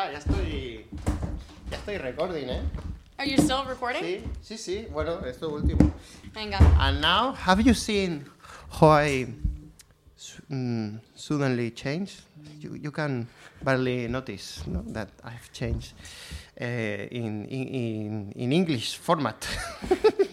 [0.00, 0.86] Ah, ya estoy.
[1.72, 2.62] Ya estoy recording, ¿eh?
[3.18, 4.00] Are you still recording?
[4.00, 4.86] Sí, sí, sí.
[4.92, 5.92] Bueno, esto último.
[6.32, 6.58] Venga.
[6.78, 8.24] And now, have you seen
[8.70, 9.26] how I
[10.48, 12.22] mm, suddenly changed?
[12.60, 13.26] You, you can
[13.60, 15.94] barely notice no, that I've changed
[16.60, 19.48] uh, in, in, in English format.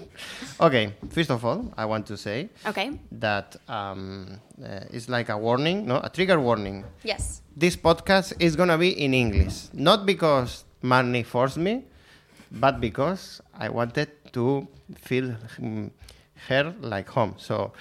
[0.60, 3.00] okay, first of all, I want to say Okay.
[3.14, 6.84] that um, uh, it's like a warning, no, a trigger warning.
[7.04, 7.42] Yes.
[7.56, 11.84] This podcast is gonna be in English, not because Marnie forced me,
[12.52, 14.68] but because I wanted to
[14.98, 15.90] feel mm,
[16.48, 17.36] her like home.
[17.38, 17.72] So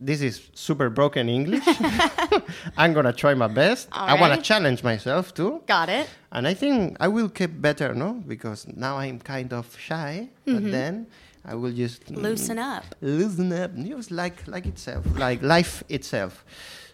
[0.00, 1.64] this is super broken English.
[2.76, 3.88] I'm gonna try my best.
[3.92, 5.62] All I wanna challenge myself too.
[5.66, 6.08] Got it.
[6.32, 8.22] And I think I will keep better, no?
[8.26, 11.06] Because now I'm kind of shy, but then
[11.44, 12.84] I will just mm, Loosen up.
[13.00, 13.72] loosen up.
[13.74, 16.44] News like like itself, like life itself.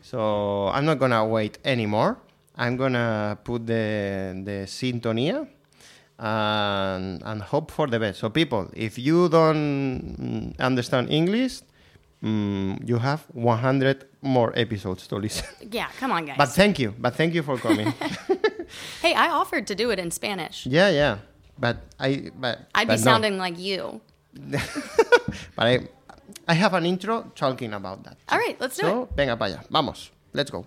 [0.03, 2.19] So I'm not gonna wait anymore.
[2.57, 5.47] I'm gonna put the the sintonia
[6.19, 8.19] and and hope for the best.
[8.20, 11.61] So people, if you don't mm, understand English,
[12.23, 15.47] mm, you have 100 more episodes to listen.
[15.70, 16.37] Yeah, come on, guys.
[16.37, 17.92] But thank you, but thank you for coming.
[19.03, 20.67] hey, I offered to do it in Spanish.
[20.67, 21.19] yeah, yeah.
[21.59, 23.05] But I but I'd but be no.
[23.05, 24.01] sounding like you.
[25.56, 25.89] but I,
[26.47, 28.17] I have an intro talking about that.
[28.28, 29.64] All right, let's do so, venga para allá.
[29.70, 30.11] Vamos.
[30.33, 30.67] Let's go.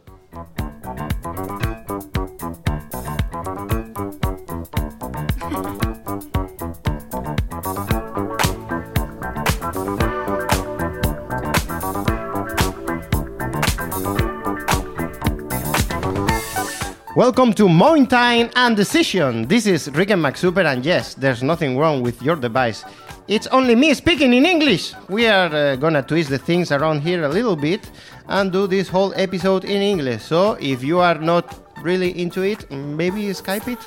[17.16, 19.48] Welcome to Mountain and Decision.
[19.48, 22.84] This is Ricken McSuper, and yes, there's nothing wrong with your device.
[23.28, 24.96] It's only me speaking in English.
[25.10, 27.88] We are uh, gonna twist the things around here a little bit
[28.30, 30.24] and do this whole episode in English.
[30.24, 33.80] So if you are not really into it, maybe Skype it,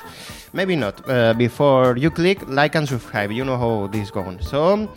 [0.53, 1.03] maybe not.
[1.09, 4.49] Uh, before you click like and subscribe, you know how this goes.
[4.49, 4.87] So.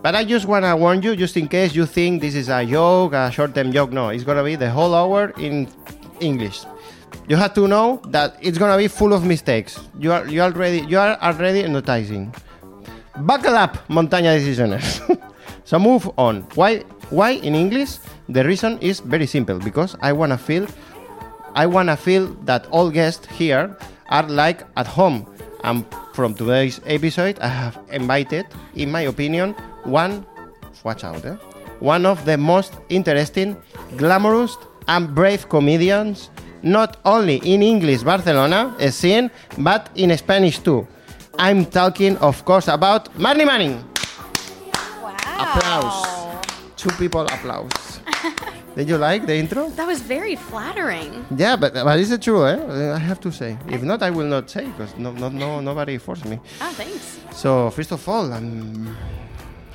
[0.00, 3.14] But I just wanna warn you, just in case you think this is a joke,
[3.14, 3.90] a short-term joke.
[3.90, 5.66] No, it's gonna be the whole hour in
[6.20, 6.64] English
[7.28, 9.78] you have to know that it's gonna be full of mistakes.
[9.98, 12.34] You are you already you are already noticing.
[13.20, 15.00] Buckle up, montaña decisioners.
[15.64, 16.42] so move on.
[16.54, 17.98] Why why in English?
[18.28, 20.66] The reason is very simple because I wanna feel
[21.54, 23.76] I wanna feel that all guests here
[24.08, 25.26] are like at home.
[25.62, 25.84] And
[26.14, 29.52] from today's episode, I have invited, in my opinion,
[29.84, 30.24] one
[30.84, 31.36] watch out, eh?
[31.80, 33.56] one of the most interesting,
[33.96, 34.56] glamorous,
[34.88, 36.30] and brave comedians,
[36.62, 40.86] not only in English Barcelona scene, but in Spanish too.
[41.38, 43.82] I'm talking, of course, about Marnie Manning.
[45.02, 45.16] Wow.
[45.38, 46.44] Applause.
[46.76, 48.00] Two people applause.
[48.76, 49.68] Did you like the intro?
[49.70, 51.26] That was very flattering.
[51.36, 52.46] Yeah, but but is it true?
[52.46, 52.94] Eh?
[52.94, 53.58] I have to say.
[53.68, 56.38] If not, I will not say because no, no, no, nobody forced me.
[56.60, 57.18] Ah, thanks.
[57.32, 58.96] So first of all, I'm.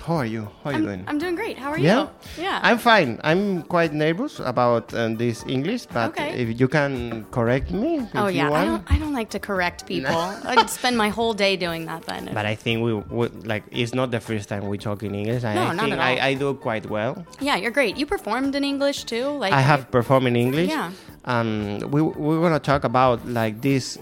[0.06, 0.48] How are you?
[0.64, 1.04] How are you I'm, doing?
[1.08, 1.58] I'm doing great.
[1.58, 2.02] How are yeah,
[2.38, 2.44] you?
[2.44, 2.60] Yeah.
[2.62, 3.20] I'm fine.
[3.24, 6.30] I'm quite nervous about um, this English, but Okay.
[6.38, 8.84] if you can correct me, if oh you yeah, I don't.
[8.86, 10.14] I don't like to correct people.
[10.46, 12.30] I'd spend my whole day doing that then.
[12.36, 15.42] But I think we, we like it's not the first time we talk in English.
[15.42, 16.06] No, I not think at all.
[16.06, 17.26] I, I do quite well.
[17.42, 17.98] yeah, you're great.
[17.98, 19.26] You performed in English too.
[19.42, 20.70] Like I have performed in English.
[20.70, 20.92] Yeah.
[21.26, 23.98] Um, we we're gonna talk about like this,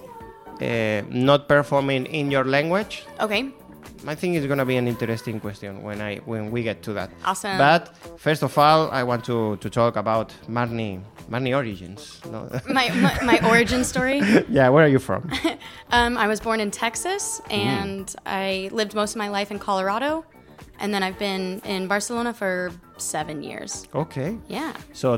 [0.59, 3.05] uh, not performing in your language.
[3.21, 3.55] Okay.
[4.07, 7.09] I think it's gonna be an interesting question when I when we get to that.
[7.25, 7.57] Awesome.
[7.57, 12.19] But first of all, I want to, to talk about Marnie Marnie origins.
[12.31, 12.49] No?
[12.69, 14.19] My, my my origin story.
[14.49, 15.29] yeah, where are you from?
[15.91, 17.53] Um, I was born in Texas, Mm.
[17.53, 20.25] and I lived most of my life in Colorado,
[20.79, 23.87] and then I've been in Barcelona for seven years.
[23.93, 24.73] okay, Yeah.
[24.93, 25.17] so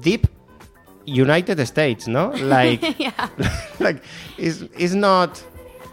[0.00, 0.26] deep
[1.04, 2.30] United States, no?
[2.30, 3.28] Like yeah.
[3.80, 4.02] like
[4.36, 5.42] it's it's not.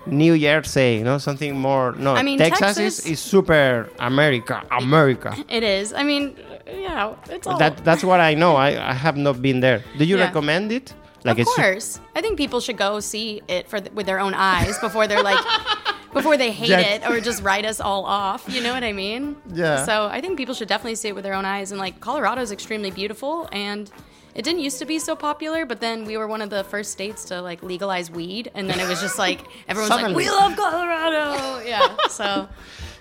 [0.08, 1.94] New Jersey, you know, something more.
[1.98, 5.36] No, I mean, Texas, Texas- is, is super America, America.
[5.50, 5.94] It is.
[5.94, 6.36] I mean,
[6.68, 7.58] yeah, it's all.
[7.58, 8.56] That that's what I know.
[8.56, 9.84] I, I have not been there.
[9.98, 10.26] Do you Yeah.
[10.26, 10.94] recommend it?
[11.24, 12.00] Like of course.
[12.16, 15.24] I think people should go see it for th- with their own eyes before they're
[15.24, 15.44] like,
[16.14, 16.82] before they hate Yeah.
[16.82, 18.46] it or just write us all off.
[18.48, 19.36] You know what I mean?
[19.52, 19.84] Yeah.
[19.86, 21.72] So I think people should definitely see it with their own eyes.
[21.72, 23.90] And like, Colorado is extremely beautiful, and
[24.36, 26.92] it didn't used to be so popular, but then we were one of the first
[26.92, 30.56] states to like legalize weed, and then it was just like everyone's like, we love
[30.56, 31.62] Colorado.
[31.66, 31.96] Yeah.
[32.10, 32.48] So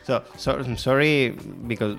[0.04, 1.30] So, so I'm sorry
[1.66, 1.96] because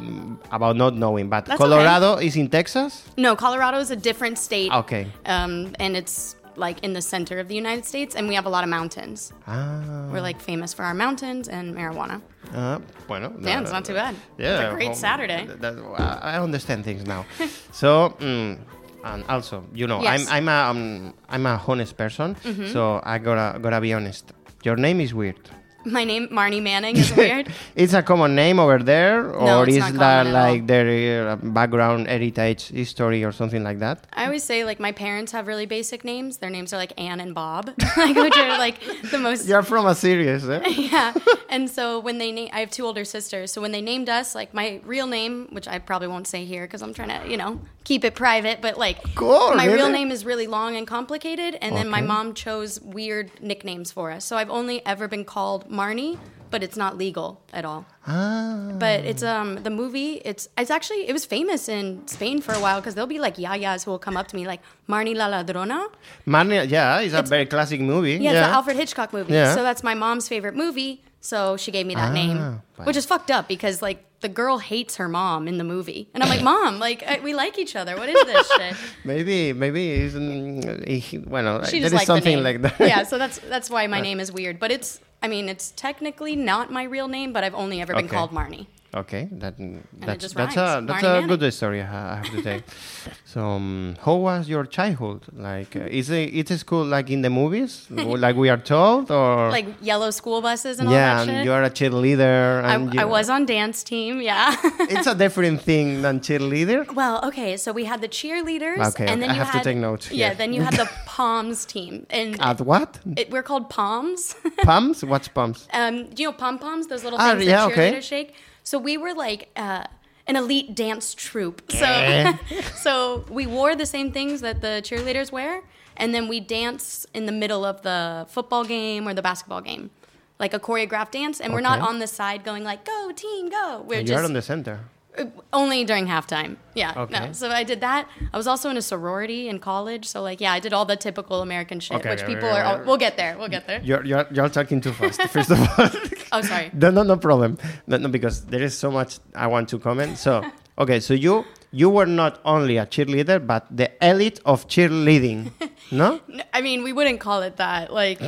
[0.52, 3.04] about not knowing, but That's Colorado is in Texas.
[3.18, 4.72] no, Colorado is a different state.
[4.72, 5.08] Okay.
[5.26, 8.50] Um, and it's like in the center of the United States, and we have a
[8.50, 9.34] lot of mountains.
[9.48, 12.22] Ah, We're like famous for our mountains and marijuana.
[12.54, 13.34] ah, bueno.
[13.42, 14.14] Yeah, it's not too bad.
[14.38, 15.46] Yeah, It's a great well, Saturday.
[15.48, 17.26] that- that- I I understand things now.
[17.82, 18.58] so, mm,
[19.06, 20.28] and also, you know, Yes.
[20.30, 22.36] I'm I'm a um, I'm a honest person,
[22.74, 24.34] so I gotta gotta be honest.
[24.64, 25.40] Your name is weird.
[25.88, 27.46] My name Marnie Manning is weird.
[27.76, 30.34] It's a common name over there, No, or is that common at all.
[30.34, 33.98] like their uh, background, heritage, history, or something like that?
[34.12, 36.38] I always say like my parents have really basic names.
[36.38, 37.66] Their names are like Anne and Bob,
[37.98, 38.78] like which are like
[39.12, 40.64] the most You're from a series, eh?
[40.92, 41.14] yeah.
[41.50, 43.52] And so when they name, I have two older sisters.
[43.54, 46.64] So when they named us, like my real name, which I probably won't say here
[46.66, 48.60] because I'm trying to, you know, keep it private.
[48.62, 51.58] But like, Cool, my real name is really long and complicated.
[51.62, 54.26] And then my mom chose weird nicknames for us.
[54.26, 56.18] So I've only ever been called Marnie,
[56.52, 57.86] but it's not legal at all.
[58.08, 58.72] Ah.
[58.78, 60.22] But it's um the movie.
[60.26, 63.36] It's it's actually it was famous in Spain for a while because there'll be like
[63.38, 65.88] yayas who will come up to me like Marnie la ladrona.
[66.28, 68.16] Marnie, yeah, it's a very classic movie.
[68.16, 69.34] Yeah, it's the Alfred Hitchcock movie.
[69.34, 69.56] Yeah.
[69.56, 71.04] So that's my mom's favorite movie.
[71.26, 74.60] So she gave me that Ah, name, which is fucked up because like the girl
[74.60, 77.76] hates her mom in the movie, and I'm like, Mom, like I, we like each
[77.76, 77.98] other.
[77.98, 78.76] What is this shit?
[79.04, 82.80] Maybe, maybe mm, he, well, She there just is something like that.
[82.80, 84.60] yeah, so that's that's why my name is weird.
[84.60, 88.06] But it's, I mean, it's technically not my real name, but I've only ever been
[88.06, 88.16] Okay.
[88.16, 88.68] called Marnie.
[88.96, 89.56] Okay, that
[90.00, 91.38] that's just that's a that's Marnie a Manning.
[91.38, 91.82] good story.
[91.82, 92.64] I have to say.
[93.26, 95.22] so, um, how was your childhood?
[95.34, 99.12] Like, uh, is it it's a school like in the movies, like we are told,
[99.12, 101.34] or Like yellow school buses and all that shit.
[101.34, 102.64] and you are a cheerleader.
[102.64, 104.56] I, And I you- was on dance team, yeah.
[104.96, 106.82] It's a different thing than cheerleader.
[106.96, 109.78] Well, okay, so we had the cheerleaders, Okay, and then I you have to take
[109.78, 110.36] notes yeah, here.
[110.38, 113.00] then you had the Poms team, and At what?
[113.18, 114.36] it, we're called Poms.
[114.64, 115.04] poms?
[115.04, 115.68] What's poms?
[115.74, 116.88] um, do you know pom poms?
[116.88, 117.92] Those little Ah, things yeah, that okay.
[117.92, 118.32] cheerleaders shake.
[118.66, 119.84] So we were like uh,
[120.28, 121.62] an elite dance troupe.
[121.72, 122.34] So
[122.76, 125.62] so we wore the same things that the cheerleaders wear,
[125.96, 129.92] and then we dance in the middle of the football game or the basketball game.
[130.40, 131.88] Like a choreographed dance, and we're not Okay.
[131.88, 134.80] on the side going like "Go team, go." We're You're just on the center.
[135.18, 136.58] Uh, Only during halftime.
[136.76, 136.94] Yeah.
[136.96, 137.28] Okay.
[137.28, 137.34] No.
[137.34, 138.08] So I did that.
[138.34, 140.06] I was also in a sorority in college.
[140.08, 142.76] So like, yeah, I did all the typical American shit, Okay, which people are.
[142.76, 142.84] okay.
[142.86, 143.38] We'll get there.
[143.38, 143.82] We'll get there.
[143.84, 145.90] You're, you're, you're talking too fast, first of all.
[146.32, 146.70] Oh, sorry.
[146.74, 147.58] no, no, no problem.
[147.88, 150.18] No, no, because there is so much I want to comment.
[150.18, 150.44] So,
[150.78, 155.52] okay, so you you were not only a cheerleader, but the elite of cheerleading,
[155.92, 156.20] no?
[156.54, 157.94] I mean, we wouldn't call it that.
[157.94, 158.20] Like,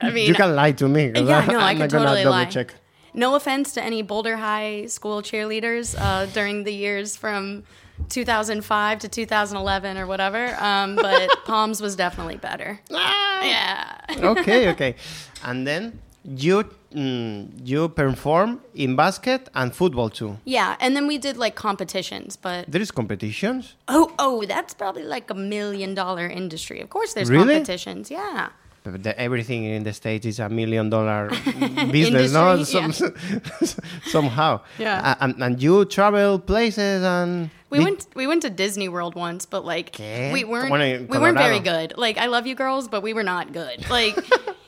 [0.00, 1.12] I mean, you can lie to me.
[1.14, 2.44] yeah, no, I I'm could not gonna totally double lie.
[2.46, 2.74] check.
[3.16, 7.64] No offense to any Boulder High School cheerleaders uh, during the years from
[8.10, 12.78] 2005 to 2011 or whatever, um, but Poms was definitely better.
[12.90, 14.00] Yeah.
[14.10, 14.94] okay, okay.
[15.42, 20.36] And then you mm, you perform in basket and football too.
[20.44, 23.76] Yeah, and then we did like competitions, but There is competitions.
[23.88, 26.80] oh, oh, that's probably like a million dollar industry.
[26.80, 27.54] Of course, there's Really?
[27.54, 28.10] competitions.
[28.10, 28.48] Yeah.
[29.16, 31.28] Everything in the states is a million dollar
[31.90, 32.62] business, no?
[32.64, 32.92] Some,
[34.06, 34.60] somehow.
[34.78, 35.16] Yeah.
[35.20, 39.64] And, and you travel places and We went we went to Disney World once, but
[39.64, 40.32] like ¿Qué?
[40.32, 40.70] we weren't
[41.10, 41.94] we weren't very good.
[41.96, 43.88] Like I love you girls, but we were not good.
[43.90, 44.16] Like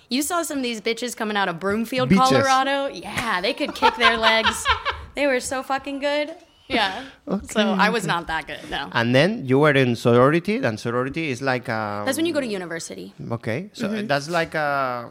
[0.09, 2.29] you saw some of these bitches coming out of Broomfield, Bitches.
[2.29, 2.87] Colorado.
[2.93, 4.67] Yeah, they could kick their legs.
[5.14, 6.35] They were so fucking good.
[6.69, 7.05] Yeah.
[7.50, 8.61] so I was not that good.
[8.70, 8.88] No.
[8.93, 12.03] And then you were in sorority, and sorority is like a.
[12.05, 13.15] That's when you go to university.
[13.32, 14.06] Okay, so Mm-hmm.
[14.06, 15.11] that's like a.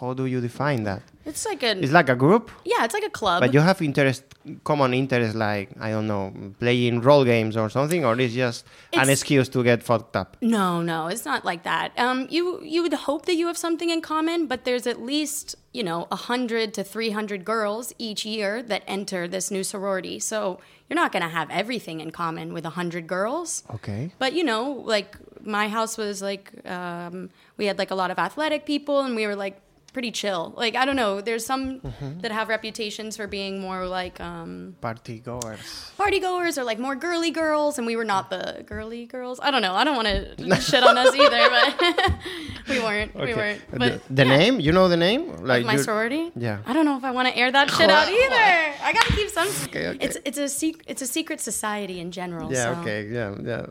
[0.00, 1.02] How do you define that?
[1.24, 3.40] It's like a It's like a group, yeah, it's like a club.
[3.42, 4.24] but you have interest,
[4.64, 9.02] common interest, like I don't know, playing role games or something, or it's just an
[9.02, 10.36] It's- excuse to get fucked up.
[10.40, 11.92] No, no, it's not like that.
[11.96, 15.54] Um, you you would hope that you have something in common, but there's at least
[15.72, 20.18] you know hundred to three hundred girls each year that enter this new sorority.
[20.18, 23.62] So you're not gonna have everything in common with hundred girls.
[23.76, 24.12] Okay.
[24.18, 24.64] But you know,
[24.94, 29.14] like my house was like um, we had like a lot of athletic people, and
[29.14, 29.56] we were like
[29.92, 30.54] pretty chill.
[30.56, 31.80] Like I don't know, there's some
[32.22, 35.90] that have reputations for being more like um, Party goers.
[35.96, 39.38] party goers or like more girly girls, and we were not the girly girls.
[39.42, 39.74] I don't know.
[39.74, 42.12] I don't want to shit on us either, but
[42.68, 43.14] we weren't.
[43.14, 43.70] We weren't.
[43.70, 45.36] The, But the yeah, name, you know the name?
[45.44, 46.30] Like my sorority.
[46.36, 46.58] Yeah.
[46.66, 48.74] I don't know if I want to air that shit out either.
[48.82, 49.48] I gotta keep some.
[49.64, 50.04] Okay, okay.
[50.04, 52.52] It's it's a sec- it's a secret society in general.
[52.52, 52.80] Yeah, so.
[52.80, 53.66] okay, yeah, yeah.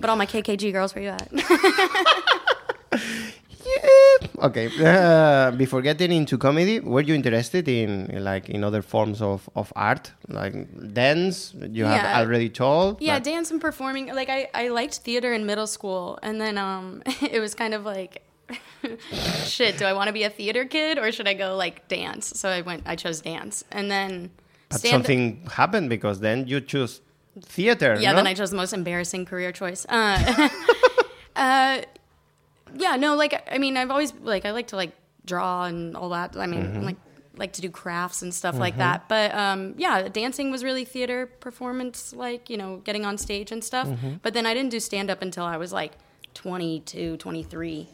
[0.00, 1.28] But all my KKG girls, where you at?
[3.68, 4.46] Yeah.
[4.46, 4.66] Okay.
[4.80, 9.72] Uh, before getting into comedy, were you interested in, like in other forms of, of
[9.76, 10.54] art, like
[10.94, 11.52] dance?
[11.54, 11.96] You Yeah.
[11.96, 13.00] have already told.
[13.02, 14.14] Yeah, dance and performing.
[14.14, 17.84] Like I, I liked theater in middle school, and then um, it was kind of
[17.84, 18.22] like,
[19.44, 19.76] shit.
[19.78, 22.26] Do I want to be a theater kid or should I go like dance?
[22.40, 22.82] So I went.
[22.86, 24.30] I chose dance, and then
[24.70, 27.00] but something happened because then you choose
[27.42, 27.96] theater.
[28.00, 28.16] Yeah, no?
[28.16, 29.84] then I chose the most embarrassing career choice.
[29.88, 30.48] Uh,
[31.36, 31.82] uh,
[32.74, 34.92] yeah, no, like I mean, I've always like I like to like
[35.24, 36.36] draw and all that.
[36.36, 36.82] I mean, Mm-hmm.
[36.82, 36.96] Like
[37.36, 39.08] like to do crafts and stuff like that.
[39.08, 43.62] But um, yeah, dancing was really theater performance, like you know, getting on stage and
[43.62, 43.88] stuff.
[44.22, 45.92] But then I didn't do stand up until I was like
[46.34, 47.88] 22, 23.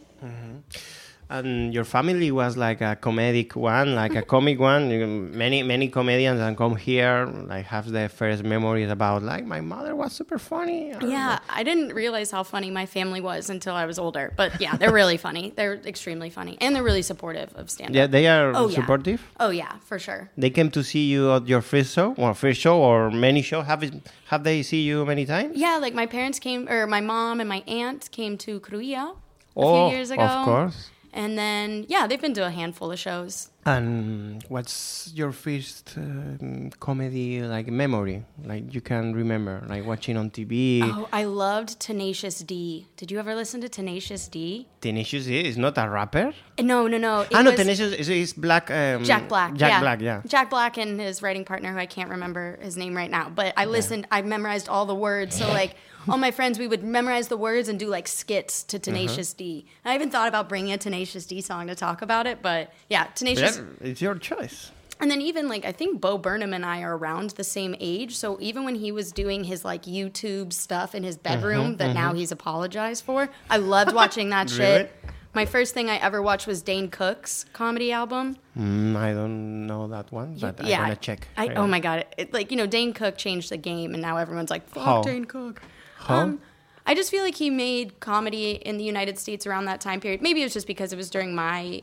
[1.31, 4.89] And your family was like a comedic one, like a comic one.
[5.37, 9.97] Many many comedians and come here like have their first memories about like my mother
[9.97, 10.93] was super funny.
[11.01, 14.33] Yeah, I didn't realize how funny my family was until I was older.
[14.37, 15.53] But yeah, they're really funny.
[15.57, 17.97] They're extremely funny, and they're really supportive of stand up.
[17.97, 18.75] Yeah, they are Oh, yeah.
[18.77, 19.21] supportive.
[19.41, 20.31] Oh yeah, for sure.
[20.37, 23.63] They came to see you at your first show, or first show, or many show.
[23.63, 23.95] Have it,
[24.29, 25.57] have they see you many times?
[25.57, 29.15] Yeah, like my parents came, or my mom and my aunt came to Cruia a
[29.57, 30.23] Oh, few years ago.
[30.23, 30.91] of course.
[31.15, 33.49] And then yeah, they've been to a handful of shows.
[33.67, 38.25] And what's your first um, comedy like memory?
[38.45, 40.83] Like you can remember, like watching on TV.
[40.83, 42.87] Oh, I loved Tenacious D.
[42.97, 44.69] Did you ever listen to Tenacious D?
[44.83, 46.35] Tenacious D is not a rapper.
[46.61, 47.23] No, no, no.
[47.23, 48.71] It ah, no, Tenacious is, is Black.
[48.71, 49.55] Um, Jack Black.
[49.55, 49.81] Jack yeah.
[49.81, 50.23] Black, yeah.
[50.27, 53.31] Jack Black and his writing partner, who I can't remember his name right now.
[53.31, 54.07] But I listened.
[54.11, 55.37] I memorized all the words.
[55.37, 55.75] So like.
[56.07, 59.65] All my friends, we would memorize the words and do like skits to Tenacious D.
[59.87, 63.05] I even thought about bringing a Tenacious D song to talk about it, but yeah,
[63.15, 63.54] Tenacious.
[63.81, 64.71] It's your choice.
[65.01, 68.17] And then even like I think Bo Burnham and I are around the same age.
[68.17, 72.13] So even when he was doing his like YouTube stuff in his bedroom that now
[72.15, 74.79] he's apologized for, I loved watching that Mm-hmm, Really?
[74.85, 74.93] shit.
[75.35, 78.37] My first thing I ever watched was Dane Cook's comedy album.
[78.57, 81.27] Mm, I don't know that one, but yeah, I'm gonna check.
[81.37, 82.07] I, right oh my god!
[82.17, 85.03] It, like you know, Dane Cook changed the game, and now everyone's like, "Fuck How?
[85.03, 85.61] Dane Cook."
[85.97, 86.19] How?
[86.19, 86.41] Um,
[86.87, 90.23] I just feel like he made comedy in the United States around that time period.
[90.23, 91.83] Maybe it was just because it was during my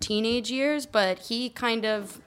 [0.00, 2.20] teenage years, but he kind of.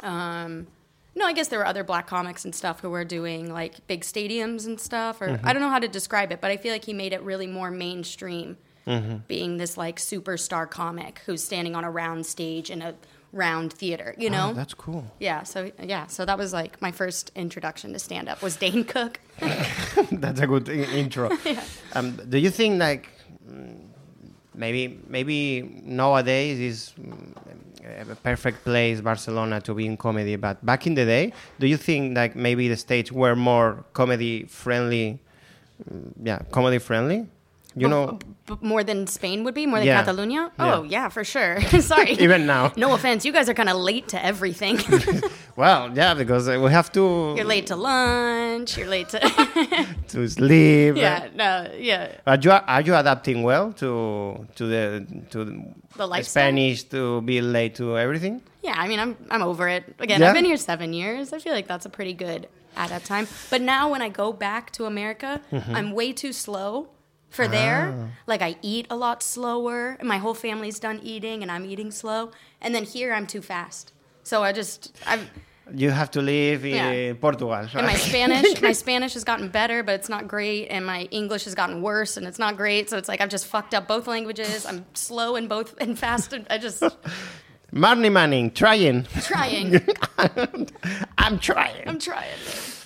[0.00, 0.66] Um,
[1.14, 4.02] no, I guess there were other black comics and stuff who were doing like big
[4.02, 5.46] stadiums and stuff, or Mm-hmm.
[5.46, 7.46] I don't know how to describe it, but I feel like he made it really
[7.46, 9.16] more mainstream, Mm-hmm.
[9.28, 12.94] being this like superstar comic who's standing on a round stage in a
[13.32, 14.48] round theater, you know?
[14.50, 15.04] Oh, that's cool.
[15.20, 18.84] Yeah, so yeah, so that was like my first introduction to stand up was Dane
[18.84, 19.20] Cook.
[20.10, 21.30] That's a good intro.
[21.94, 23.10] um, do you think like
[24.60, 25.38] maybe maybe
[25.82, 31.04] nowadays is mm, a perfect place Barcelona to be in comedy, but back in the
[31.04, 35.18] day, do you think like maybe the states were more comedy friendly?
[35.90, 37.26] mm, Yeah, comedy friendly.
[37.76, 40.00] You know, B- more than Spain would be, more than Yeah.
[40.02, 40.50] Catalonia.
[40.58, 41.60] Oh yeah, for sure.
[41.80, 42.12] Sorry.
[42.18, 42.72] even now.
[42.76, 44.78] No offense, you guys are kind of late to everything.
[45.56, 48.78] Well, yeah, because uh, we have to you're late to lunch.
[48.78, 49.18] You're late to.
[50.08, 50.96] to sleep.
[50.96, 51.28] yeah.
[51.34, 51.70] No.
[51.76, 52.16] Yeah.
[52.26, 55.38] Are you are you adapting well to to the to
[55.96, 56.44] The lifestyle?
[56.44, 58.40] Spanish to be late to everything?
[58.62, 58.74] Yeah.
[58.76, 59.84] I mean, I'm I'm over it.
[59.98, 60.28] Again, Yeah?
[60.28, 61.32] I've been here seven years.
[61.34, 63.26] I feel like that's a pretty good at that time.
[63.50, 65.76] But now when I go back to America, Mm-hmm.
[65.76, 66.88] I'm way too slow.
[67.30, 68.08] For there, Ah.
[68.26, 71.90] like I eat a lot slower, and my whole family's done eating, and I'm eating
[71.92, 72.30] slow.
[72.60, 73.92] And then here, I'm too fast.
[74.24, 75.20] So I just, I'm,
[75.72, 77.12] You have to live in Yeah.
[77.20, 77.52] Portugal.
[77.54, 77.94] And my?
[77.94, 80.66] Spanish, my Spanish has gotten better, but it's not great.
[80.74, 82.90] And my English has gotten worse, and it's not great.
[82.90, 84.66] So it's like I've just fucked up both languages.
[84.66, 86.32] I'm slow in both and fast.
[86.32, 86.82] And I just
[87.72, 89.04] Marnie Manning, trying.
[89.22, 89.80] trying.
[91.18, 91.86] I'm trying.
[91.88, 92.38] I'm trying.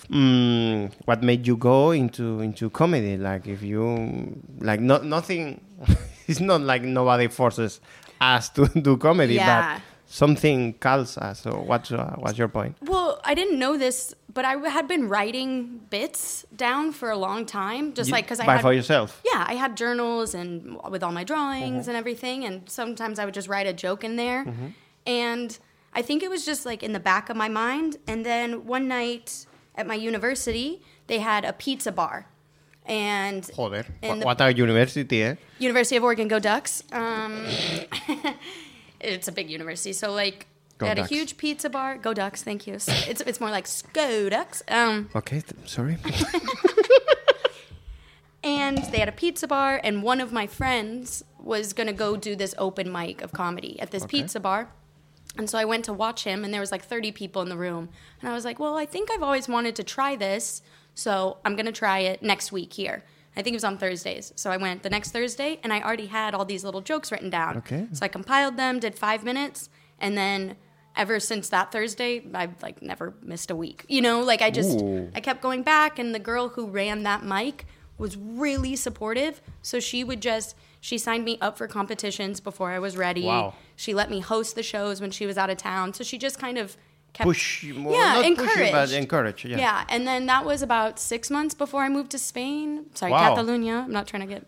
[0.09, 3.17] Mm, what made you go into into comedy?
[3.17, 5.61] Like if you like not nothing.
[6.27, 7.79] it's not like nobody forces
[8.21, 9.75] us to do comedy, Yeah.
[9.75, 11.41] but something calls us.
[11.41, 12.75] So what's uh, what's your point?
[12.81, 17.45] Well, I didn't know this, but I had been writing bits down for a long
[17.45, 19.21] time, just You- like because I by had for yourself.
[19.25, 23.33] Yeah, I had journals and with all my drawings and everything, and sometimes I would
[23.33, 24.45] just write a joke in there.
[25.07, 25.57] And
[25.93, 27.97] I think it was just like in the back of my mind.
[28.07, 29.45] And then one night
[29.75, 32.27] at my university, they had a pizza bar.
[32.85, 33.85] And Joder.
[34.01, 35.23] What, the- what are university?
[35.23, 35.35] Eh?
[35.59, 36.83] University of Oregon, go Ducks.
[36.91, 37.45] Um,
[38.99, 41.11] it's a big university, so like Go they had Ducks.
[41.11, 41.97] a huge pizza bar.
[41.97, 42.79] Go Ducks, thank you.
[42.79, 44.61] So it's it's more like Sko Ducks.
[44.67, 45.97] Um, Okay, th- sorry.
[48.43, 52.15] and they had a pizza bar and one of my friends was going to go
[52.15, 54.21] do this open mic of comedy at this Okay.
[54.21, 54.69] pizza bar
[55.37, 57.57] and so i went to watch him and there was like 30 people in the
[57.57, 57.89] room
[58.21, 60.61] and i was like well i think i've always wanted to try this
[60.93, 63.03] so i'm going to try it next week here
[63.35, 66.07] i think it was on thursdays so i went the next thursday and i already
[66.07, 67.87] had all these little jokes written down Okay.
[67.91, 70.55] so i compiled them did five minutes and then
[70.95, 74.81] ever since that thursday i've like never missed a week you know like i just
[74.81, 75.11] Ooh.
[75.13, 77.65] I kept going back, and the girl who ran that mic
[77.97, 79.41] was really supportive.
[79.61, 80.55] So she would just,
[80.87, 83.25] she signed me up for competitions before I was ready.
[83.25, 83.53] Wow.
[83.83, 85.85] She let me host the shows when she was out of town.
[85.97, 86.67] So she just kind of
[87.17, 88.93] kept Push, more, Yeah, not pushing, but encouraged.
[89.03, 89.39] encourage.
[89.51, 89.57] Yeah.
[89.65, 92.67] Yeah, and then that was about six months before I moved to Spain.
[92.99, 93.23] Sorry, Wow.
[93.29, 93.77] Catalonia.
[93.87, 94.41] I'm not trying to get,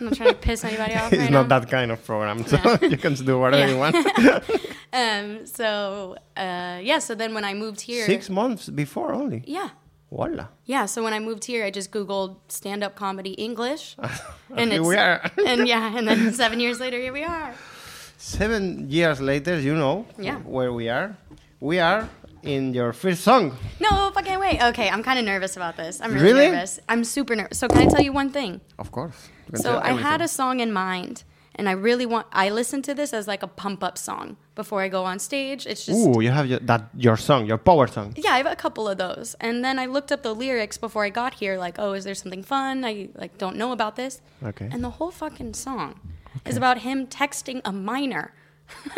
[0.00, 1.12] I'm not trying to piss anybody off.
[1.12, 1.58] It's right not now.
[1.60, 2.88] that kind of program, so Yeah.
[2.94, 3.72] you can do whatever Yeah.
[3.72, 3.94] you want.
[5.02, 9.40] Um, so uh, yeah, so then when I moved here, Six months before only.
[9.58, 9.68] yeah,
[10.10, 10.46] Voila.
[10.64, 10.86] yeah.
[10.86, 13.94] So when I moved here, I just googled stand-up comedy English,
[14.56, 15.20] and Here it's we are.
[15.46, 17.52] and yeah, and then seven years later, here we are.
[18.16, 20.38] Seven years later, you know Yeah.
[20.38, 21.16] where we are.
[21.60, 22.08] We are
[22.42, 23.56] in your first song.
[23.80, 24.58] No fucking way.
[24.70, 26.00] Okay, I'm kind of nervous about this.
[26.00, 26.48] I'm really, Really?
[26.50, 26.80] nervous.
[26.88, 27.58] I'm super nervous.
[27.58, 28.60] So can I tell you one thing?
[28.78, 29.28] Of course.
[29.54, 31.24] So I had a song in mind,
[31.54, 32.26] and I really want.
[32.32, 35.62] I listened to this as like a pump-up song before I go on stage.
[35.70, 35.98] It's just.
[35.98, 38.12] Ooh, you have your, that your song, your power song.
[38.16, 39.36] Yeah, I have a couple of those.
[39.46, 42.18] And then I looked up the lyrics before I got here, like, oh, is there
[42.22, 42.84] something fun?
[42.84, 44.20] I like don't know about this.
[44.50, 44.68] Okay.
[44.72, 46.00] And the whole fucking song
[46.44, 48.34] is about him texting a minor.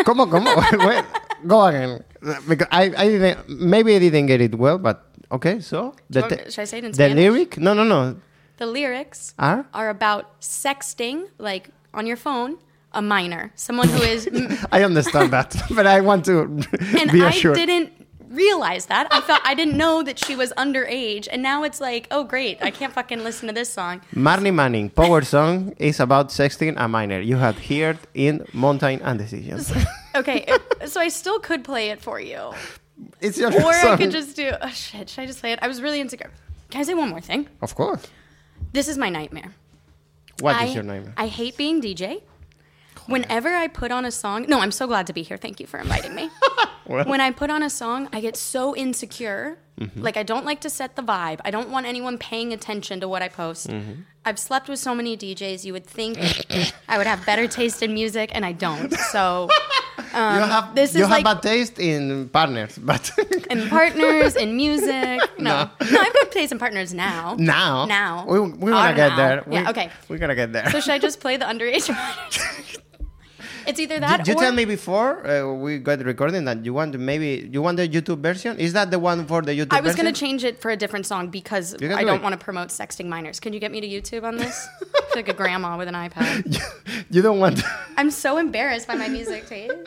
[0.09, 0.88] Come on, come on.
[0.88, 1.05] Wait,
[1.47, 2.02] go again.
[2.49, 4.97] Because I, I didn't, maybe I didn't get it well, but
[5.31, 5.61] okay.
[5.61, 7.17] So the should I say it in the Spanish?
[7.17, 7.59] lyric?
[7.59, 8.17] No, no, no.
[8.57, 9.67] The lyrics Are?
[9.73, 12.59] are about sexting, like on your phone,
[12.92, 14.28] a minor, someone who is.
[14.73, 17.92] I understand that, but I want to and be I didn't
[18.28, 19.09] realize that.
[19.11, 22.62] I thought I didn't know that she was underage, and now it's like, oh great,
[22.62, 24.00] I can't fucking listen to this song.
[24.14, 27.20] Marnie Manning, power song is about sexting a minor.
[27.20, 29.73] You have heard in Mountain and Decisions.
[30.12, 30.44] Okay,
[30.87, 32.50] so I still could play it for you.
[33.20, 33.92] it's your or song.
[33.92, 34.50] I could just do.
[34.61, 35.09] Oh shit!
[35.09, 35.61] Should I just play it?
[35.62, 36.32] I was really insecure.
[36.68, 37.47] Can I say one more thing?
[37.62, 38.09] Of course.
[38.73, 39.54] This is my nightmare.
[40.40, 41.12] What is I, your name?
[41.16, 42.23] I hate being DJ.
[43.11, 45.37] Whenever I put on a song, no, I'm so glad to be here.
[45.37, 46.31] Thank you for inviting me.
[46.87, 47.05] Well.
[47.05, 49.59] when I put on a song, I get so insecure.
[49.81, 50.02] Mm-hmm.
[50.02, 51.38] Like I don't like to set the vibe.
[51.45, 53.69] I don't want anyone paying attention to what I post.
[53.69, 54.00] Mm-hmm.
[54.25, 55.64] I've slept with so many DJs.
[55.64, 56.19] You would think
[56.88, 58.93] I would have better taste in music, and I don't.
[59.12, 59.49] So
[59.99, 63.12] you have um, this you is have like- bad taste in partners, but
[63.50, 65.21] in partners, in music.
[65.38, 67.37] No, no, I've got taste in partners now.
[67.38, 68.26] now Now.
[68.26, 69.17] we we Are gonna get now.
[69.17, 69.45] there.
[69.49, 69.90] Yeah, okay.
[70.09, 70.69] we're gonna get there.
[70.71, 71.87] So should I just play the underage?
[73.67, 76.99] It's either that Did you tell me before uh, we got recording that you want
[76.99, 78.59] maybe you want the YouTube version?
[78.59, 79.73] Is that the one for the YouTube?
[79.73, 82.07] I was going to change it for a different song because You can I do
[82.07, 83.40] don't want to promote sexting minors.
[83.40, 84.69] Can you get me to YouTube on this?
[85.14, 86.61] Like a grandma with an iPad.
[87.11, 87.61] you don't want.
[87.97, 89.75] I'm so embarrassed by my music taste.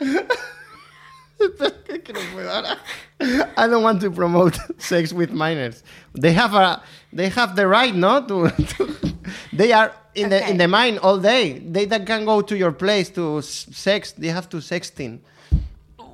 [3.56, 5.82] I don't want to promote sex with minors.
[6.14, 6.82] They have a
[7.12, 9.14] they have the right not to, to-
[9.52, 11.58] they are in the in the mind all day.
[11.58, 14.12] They that can go to your place to sex.
[14.12, 15.18] They have to sexting.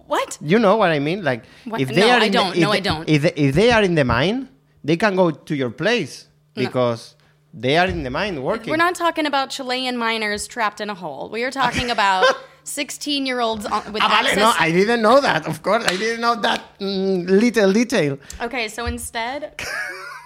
[0.07, 0.39] What?
[0.41, 1.23] You know what I mean?
[1.23, 1.81] Like What?
[1.81, 2.55] if they No, are I in the- don't.
[2.57, 3.09] if No, I they- don't.
[3.09, 4.49] If they, if they are in the mine,
[4.83, 7.15] they can go to your place because
[7.55, 8.71] they are in the mine working.
[8.71, 11.29] We're not talking about Chilean minors trapped in a hole.
[11.31, 12.25] We are talking about
[12.65, 14.37] 16 year olds with Ah, access.
[14.37, 15.47] no, I didn't know that.
[15.47, 18.19] Of course, I didn't know that mm, little detail.
[18.41, 19.55] Okay, so instead,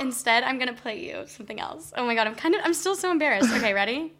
[0.00, 1.92] instead, I'm gonna play you something else.
[1.96, 3.52] Oh my god, I'm kind of, I'm still so embarrassed.
[3.52, 4.12] Okay, ready?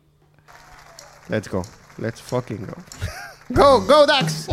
[1.28, 1.64] Let's go.
[1.98, 2.74] Let's fucking go.
[3.52, 4.48] go, go, Dax.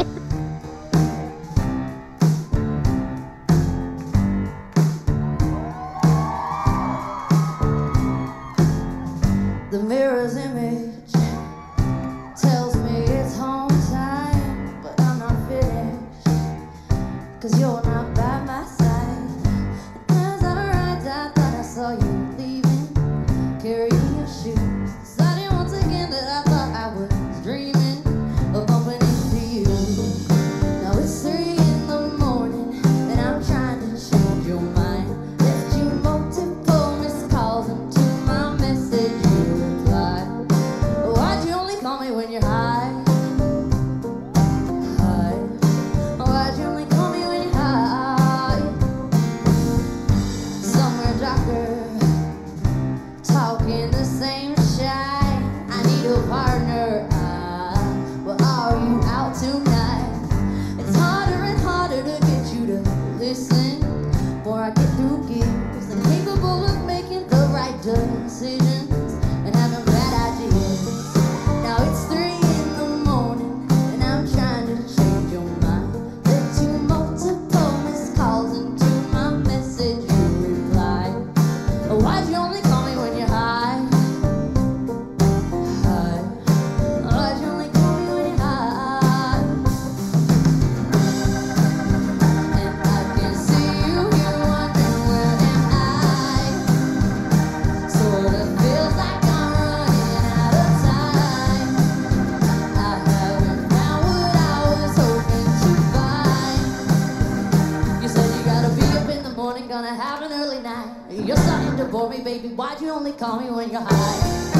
[109.81, 110.93] gonna have an early night.
[111.09, 112.49] You're starting to bore me, baby.
[112.49, 114.58] Why'd you only call me when you're high?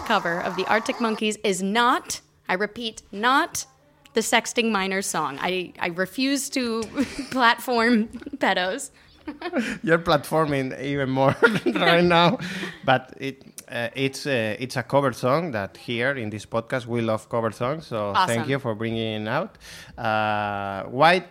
[0.00, 3.66] Cover of the Arctic Monkeys is not, I repeat, not
[4.14, 5.38] the Sexting Miners song.
[5.40, 6.82] I, I refuse to
[7.30, 8.90] platform pedos.
[9.82, 11.34] You're platforming even more
[11.66, 12.38] right now,
[12.84, 17.00] but it uh, it's uh, it's a cover song that here in this podcast we
[17.00, 17.86] love cover songs.
[17.86, 19.56] So thank you for bringing it out.
[19.96, 21.24] Uh, why?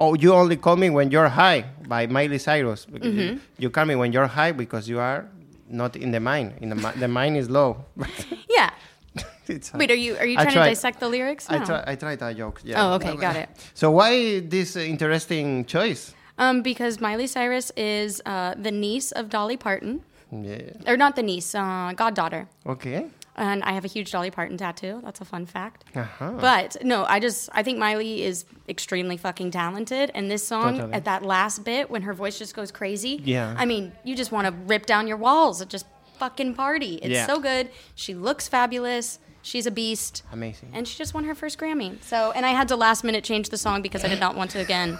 [0.00, 2.86] Oh, you only call me when you're high by Miley Cyrus.
[2.86, 3.18] Mm-hmm.
[3.18, 5.28] You, you call me when you're high because you are
[5.68, 6.54] not in the mind.
[6.60, 7.84] In the the mind is low.
[8.48, 8.70] Yeah.
[9.48, 11.46] it's a- Wait, are you are you I trying to dissect the lyrics?
[11.48, 11.64] I No.
[11.64, 11.84] try.
[11.86, 12.60] I tried a joke.
[12.64, 12.80] Yeah.
[12.84, 13.48] Oh, okay, got it.
[13.74, 16.14] So why this interesting choice?
[16.38, 20.76] Um, because Miley Cyrus is uh, the niece of Dolly Parton, Yeah.
[20.86, 22.46] or not the niece, uh, goddaughter.
[22.66, 23.06] Okay.
[23.36, 25.00] And I have a huge Dolly Parton tattoo.
[25.04, 25.84] That's a fun fact.
[25.94, 26.32] Uh-huh.
[26.40, 30.92] But no, I just I think Miley is extremely fucking talented, and this song Totally.
[30.94, 33.20] at that last bit when her voice just goes crazy.
[33.24, 33.54] Yeah.
[33.58, 35.84] I mean, you just want to rip down your walls and just
[36.18, 36.94] fucking party.
[36.96, 37.26] It's Yeah.
[37.26, 37.68] so good.
[37.94, 39.18] She looks fabulous.
[39.42, 40.22] She's a beast.
[40.32, 40.70] Amazing.
[40.72, 42.02] And she just won her first Grammy.
[42.02, 44.50] So, and I had to last minute change the song because I did not want
[44.52, 44.98] to again.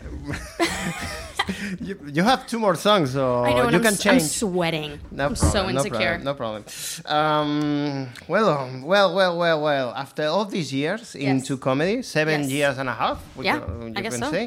[1.80, 4.90] You, you have two more songs, so I know, you I'm, can s- I'm sweating.
[5.10, 6.18] No I'm problem, so insecure.
[6.18, 6.64] No problem.
[6.64, 6.72] No
[7.04, 7.16] problem.
[7.16, 9.88] Um, well, um, well, well, well, well.
[9.94, 12.50] After all these years into comedy, seven Yes.
[12.50, 14.30] years and a half, we Yeah, can- you I guess can so.
[14.30, 14.44] say,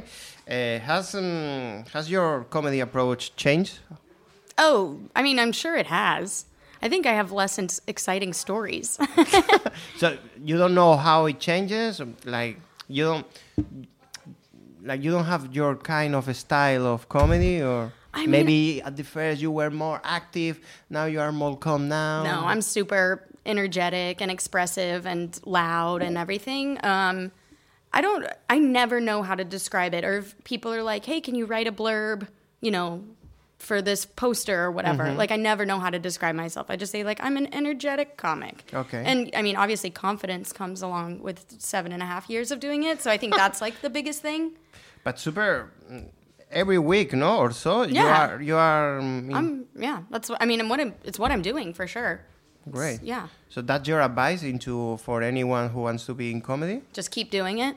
[0.50, 3.80] uh, has um, has your comedy approach changed?
[4.58, 6.46] Oh, I mean, I'm sure it has.
[6.84, 8.98] I think I have less exciting stories.
[9.98, 12.02] So you don't know how it changes.
[12.26, 13.26] Like you don't,
[14.84, 18.96] like you don't have your kind of style of comedy, or I mean- maybe at
[18.96, 20.60] the first you were more active.
[20.90, 22.24] Now you are more calm now.
[22.24, 26.78] No, I'm super energetic and expressive and loud and everything.
[26.84, 27.32] Um,
[27.94, 30.06] I don't, I never know how to describe it.
[30.06, 32.28] Or if people are like, hey, can you write a blurb,
[32.62, 33.04] you know,
[33.60, 35.04] for this poster or whatever?
[35.04, 35.18] Mm-hmm.
[35.18, 36.68] Like, I never know how to describe myself.
[36.70, 38.64] I just say, like, I'm an energetic comic.
[38.74, 39.04] Okay.
[39.06, 42.84] And I mean, obviously, confidence comes along with seven and a half years of doing
[42.84, 43.02] it.
[43.02, 44.54] So I think that's like the biggest thing.
[45.04, 46.10] But super mm,
[46.52, 47.84] every week, no, or so.
[47.84, 48.22] You Yeah.
[48.36, 51.32] are you are mm, I'm, yeah, that's what, I mean, and what I'm, it's what
[51.32, 52.14] I'm doing for sure.
[52.68, 53.00] It's- great.
[53.02, 53.28] Yeah.
[53.50, 56.82] So that's your advice into for anyone who wants to be in comedy.
[56.94, 57.76] just keep doing it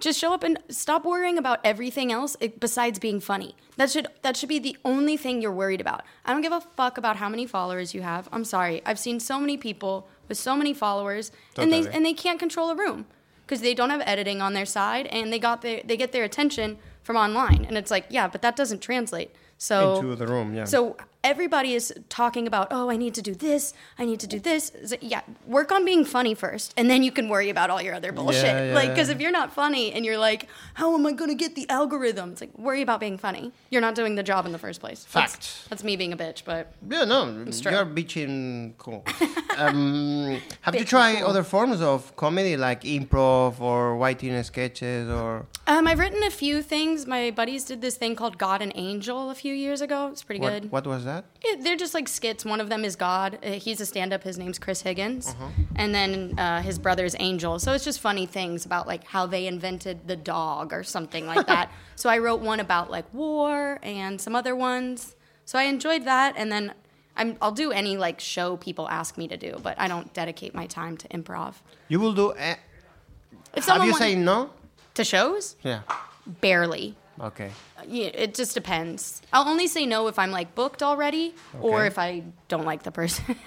[0.00, 4.06] just show up and stop worrying about everything else eh, besides being funny that should
[4.22, 7.16] that should be the only thing you're worried about i don't give a fuck about
[7.16, 10.72] how many followers you have i'm sorry i've seen so many people with so many
[10.72, 13.06] followers and they and they can't control a room
[13.48, 16.24] because they don't have editing on their side and they got their they get their
[16.24, 17.64] attention from online.
[17.64, 20.64] And it's like yeah but that doesn't translate so Into the room, yeah.
[20.64, 24.38] so everybody is talking about oh i need to do this i need to do
[24.38, 27.82] this like, yeah work on being funny first and then you can worry about all
[27.82, 29.14] your other bullshit yeah, like because yeah.
[29.14, 32.30] if you're not funny and you're like how am i going to get the algorithm
[32.32, 35.04] it's like worry about being funny you're not doing the job in the first place
[35.12, 35.68] That's- Fact.
[35.70, 39.04] that's, me being a bitch but Yeah, no, you're bitching cool.
[39.58, 45.46] um, have you tried other forms of comedy like improv or writing sketches or?
[45.66, 49.30] um, i've written a few things my buddies did this thing called god and angel
[49.30, 51.24] a few years ago it's pretty What, good what was that?
[51.42, 52.44] It, they're just like skits.
[52.44, 53.38] One of them is God.
[53.44, 54.22] Uh, he's a stand-up.
[54.22, 55.48] His name's Chris Higgins, Uh-huh.
[55.76, 57.58] and then uh, his brother's Angel.
[57.58, 61.46] So it's just funny things about like how they invented the dog or something like
[61.46, 61.70] that.
[61.96, 65.14] so I wrote one about like war and some other ones.
[65.44, 66.74] So I enjoyed that, and then
[67.16, 70.54] I'm, I'll do any like show people ask me to do, but I don't dedicate
[70.54, 71.54] my time to improv.
[71.88, 72.32] You will do.
[72.32, 72.56] A-
[73.54, 74.50] If have someone you say no?
[74.94, 75.80] to shows, Yeah.
[76.26, 76.96] barely.
[77.20, 77.50] Okay.
[77.86, 79.22] Yeah, it just depends.
[79.32, 81.86] I'll only say no if I'm like booked already, or Okay.
[81.88, 83.36] if I don't like the person.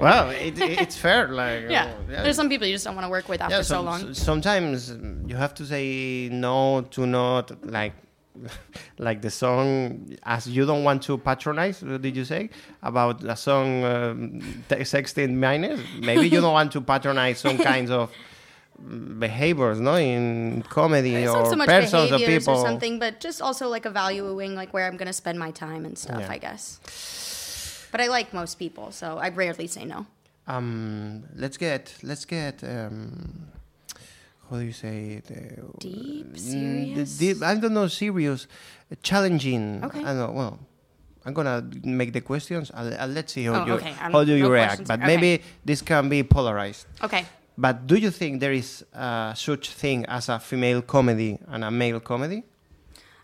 [0.00, 1.28] Well, it, it's fair.
[1.28, 1.86] Like Yeah.
[1.86, 4.10] uh, There's some people you just don't want to work with after so some- long.
[4.10, 4.90] s- sometimes
[5.26, 7.94] you have to say no to not like
[8.98, 12.50] like the song as you don't want to patronize what did you say
[12.82, 17.90] about a song um, te- 16 minus maybe you don't want to patronize some kinds
[17.90, 18.10] of
[19.18, 23.20] behaviors no in comedy it's or not so much persons or people or something, but
[23.20, 26.32] just also like evaluating like where I'm going to spend my time and stuff, Yeah.
[26.32, 27.88] I guess.
[27.92, 30.06] But I like most people, so I rarely say no.
[30.46, 33.48] Um, let's get let's get um,
[34.50, 35.26] how do you say it?
[35.30, 37.18] Uh, Deep, serious?
[37.18, 38.46] deep, I don't know, serious,
[39.02, 39.82] challenging.
[39.84, 40.00] Okay.
[40.00, 40.32] I don't know.
[40.32, 40.58] Well,
[41.24, 42.70] I'm gonna make the questions.
[42.74, 43.90] I'll, I'll let's see how Oh, you okay.
[44.02, 44.68] Um, how do you no react.
[44.68, 45.00] questions But.
[45.00, 45.06] Okay.
[45.16, 46.86] maybe this can be polarized.
[47.02, 47.24] Okay.
[47.58, 51.70] But do you think there is uh, such thing as a female comedy and a
[51.70, 52.42] male comedy?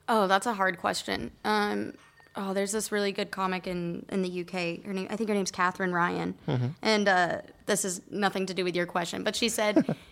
[0.08, 1.30] Oh, that's a hard question.
[1.44, 1.94] Um,
[2.36, 4.84] oh, there's this really good comic in, in the UK.
[4.84, 6.34] Her name, I think her name's Katherine Ryan,
[6.82, 9.96] and uh, this is nothing to do with your question, but she said,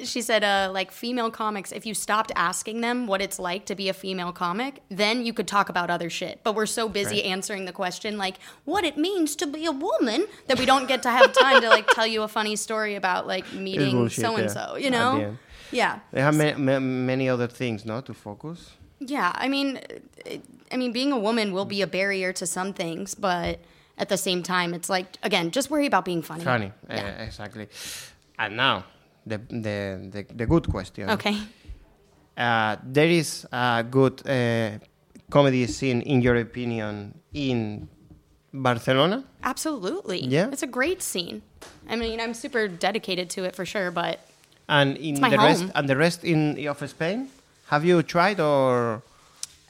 [0.00, 3.74] she said, uh, like female comics, if you stopped asking them what it's like to
[3.74, 6.40] be a female comic, then you could talk about other shit.
[6.42, 7.26] But we're so busy Right.
[7.26, 11.02] answering the question, like what it means to be a woman, that we don't get
[11.04, 14.50] to have time to like tell you a funny story about like meeting so and
[14.50, 14.76] so.
[14.76, 15.36] You know?
[15.70, 16.00] Yeah.
[16.12, 18.72] They have ma- ma- many other things, not to focus.
[19.00, 19.80] Yeah, I mean,
[20.72, 23.60] I mean, being a woman will be a barrier to some things, but
[23.98, 26.42] at the same time, it's like again, just worry about being funny.
[26.44, 27.16] Funny, Yeah.
[27.20, 27.68] uh, exactly.
[28.38, 28.84] And now,
[29.26, 31.10] the, the, the, the good question.
[31.10, 31.36] Okay.
[32.36, 34.78] Uh, there is a good uh,
[35.30, 37.88] comedy scene, in your opinion, in
[38.52, 39.24] Barcelona?
[39.42, 40.24] Absolutely.
[40.24, 40.48] Yeah?
[40.52, 41.42] It's a great scene.
[41.88, 44.20] I mean, I'm super dedicated to it for sure, but
[44.68, 45.72] And in the rest, home.
[45.74, 47.28] and the rest in of Spain,
[47.66, 49.02] have you tried or?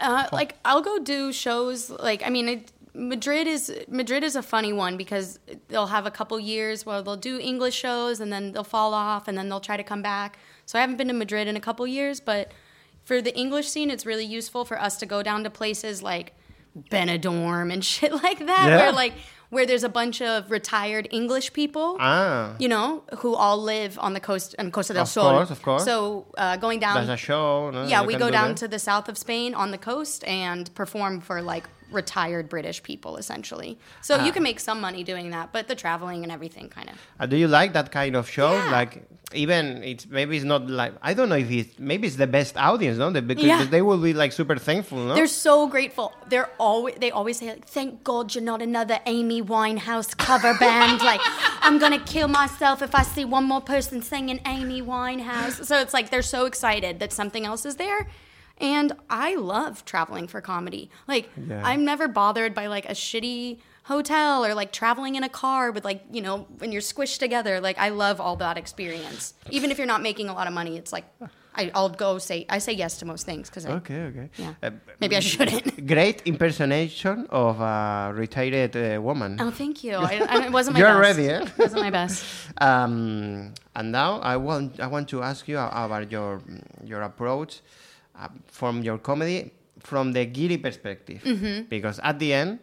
[0.01, 1.91] Uh, like I'll go do shows.
[1.91, 6.11] Like I mean, it, Madrid is Madrid is a funny one because they'll have a
[6.11, 9.61] couple years where they'll do English shows and then they'll fall off and then they'll
[9.61, 10.39] try to come back.
[10.67, 12.53] So I haven't been to Madrid in a couple years, but
[13.05, 16.35] for the English scene, it's really useful for us to go down to places like
[16.91, 18.77] Benidorm and shit like that, Yeah.
[18.79, 19.15] where like
[19.51, 24.13] where there's a bunch of retired English people Ah, you know, who all live on
[24.13, 25.31] the coast on Costa del Of Sol.
[25.31, 25.85] course, of course.
[25.85, 27.71] So uh, going down, there's a show.
[27.71, 27.87] No?
[27.87, 28.57] yeah, we go do down that.
[28.59, 33.17] to the south of Spain on the coast and perform for like retired British people,
[33.17, 33.79] essentially.
[34.03, 34.25] So Ah.
[34.27, 36.97] you can make some money doing that, but the traveling and everything kind of.
[37.21, 38.53] Uh, do you like that kind of show?
[38.53, 38.71] Yeah.
[38.79, 38.93] Like
[39.33, 42.57] even it's maybe it's not like I don't know if it's maybe it's the best
[42.57, 43.11] audience, no?
[43.11, 43.65] Because Yeah.
[43.65, 45.15] they will be like super thankful, no?
[45.15, 46.13] They're so grateful.
[46.29, 51.01] They're always they always say like, "Thank God you're not another Amy Winehouse cover band."
[51.03, 51.21] like,
[51.67, 55.65] I'm gonna kill myself if I see one more person singing Amy Winehouse.
[55.65, 58.07] So it's like they're so excited that something else is there.
[58.59, 60.91] And I love traveling for comedy.
[61.09, 61.63] Like, Yeah.
[61.65, 65.85] I'm never bothered by like a shitty hotel or like traveling in a car with
[65.85, 67.61] like you know when you're squished together.
[67.61, 69.35] Like, I love all that experience.
[69.51, 71.05] Even if you're not making a lot of money, it's like
[71.57, 74.31] I, I'll go say I say yes to most things because I Okay, okay.
[74.39, 74.55] Yeah.
[74.63, 75.87] Uh, Maybe I shouldn't.
[75.95, 79.37] Great impersonation of a retired uh, woman.
[79.41, 79.95] Oh, thank you.
[79.95, 81.19] I, I, it wasn't my You're best.
[81.19, 81.43] ready, eh?
[81.43, 82.25] It wasn't my best.
[82.61, 86.41] Um, and now I want I want to ask you about your
[86.85, 87.61] your approach
[88.19, 91.65] uh, from your comedy from the guiri perspective, Mm-hmm.
[91.69, 92.59] because at the end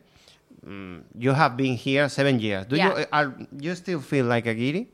[0.66, 2.66] mm, you have been here seven years.
[2.66, 2.98] Do Yeah.
[3.00, 4.88] you are you still feel like a guiri?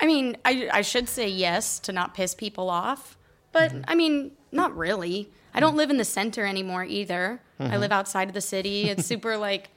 [0.00, 3.16] I mean, I, I should say yes to not piss people off,
[3.52, 3.84] but Mm-hmm.
[3.90, 5.30] I mean, not really.
[5.54, 7.40] I don't live in the center anymore either.
[7.60, 7.72] Mm-hmm.
[7.72, 8.88] I live outside of the city.
[8.88, 9.68] It's super like,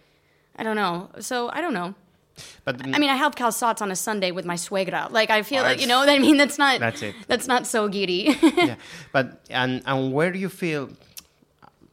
[0.55, 1.09] I don't know.
[1.19, 1.93] So I don't know.
[2.63, 5.11] But I mean, I have calçots on a Sunday with my suegra.
[5.11, 6.37] Like, I feel Oh, like, you know I mean?
[6.37, 7.15] That's not, That's it.
[7.27, 8.35] That's not so guiri.
[8.57, 8.75] yeah,
[9.11, 10.89] but and and where do you feel?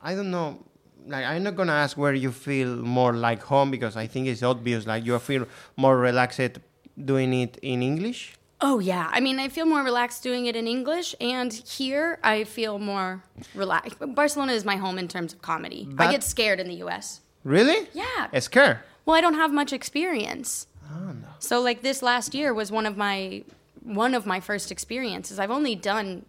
[0.00, 0.58] I don't know.
[1.06, 4.42] Like I'm not gonna ask where you feel more like home because I think it's
[4.42, 4.86] obvious.
[4.86, 6.58] Like you feel more relaxed
[7.04, 8.34] doing it in English.
[8.64, 12.44] Oh yeah, I mean, I feel more relaxed doing it in English, and here I
[12.44, 13.24] feel more
[13.56, 13.96] relaxed.
[14.14, 15.88] Barcelona is my home in terms of comedy.
[15.98, 17.20] I get scared in the U.S.
[17.42, 17.88] Really?
[17.92, 18.38] Yeah.
[18.38, 18.84] Scare.
[19.04, 20.66] Well, I don't have much experience.
[20.90, 21.28] Oh no.
[21.38, 23.44] So like this last year was one of my
[23.82, 25.38] one of my first experiences.
[25.38, 26.24] I've only done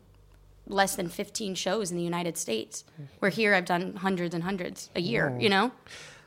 [0.67, 2.83] less than 15 shows in the United States.
[3.19, 5.71] Where here I've done hundreds and hundreds a year, you know?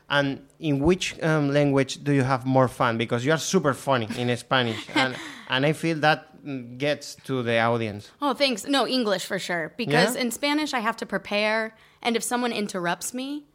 [0.08, 2.96] And in which um, language do you have more fun?
[2.96, 5.16] Because you are super funny in Spanish, and
[5.48, 8.10] and I feel that mm, gets to the audience.
[8.22, 8.66] Oh, thanks.
[8.66, 9.72] No, English for sure.
[9.76, 10.22] Because Yeah?
[10.22, 11.74] in Spanish, I have to prepare.
[12.02, 13.46] And if someone interrupts me,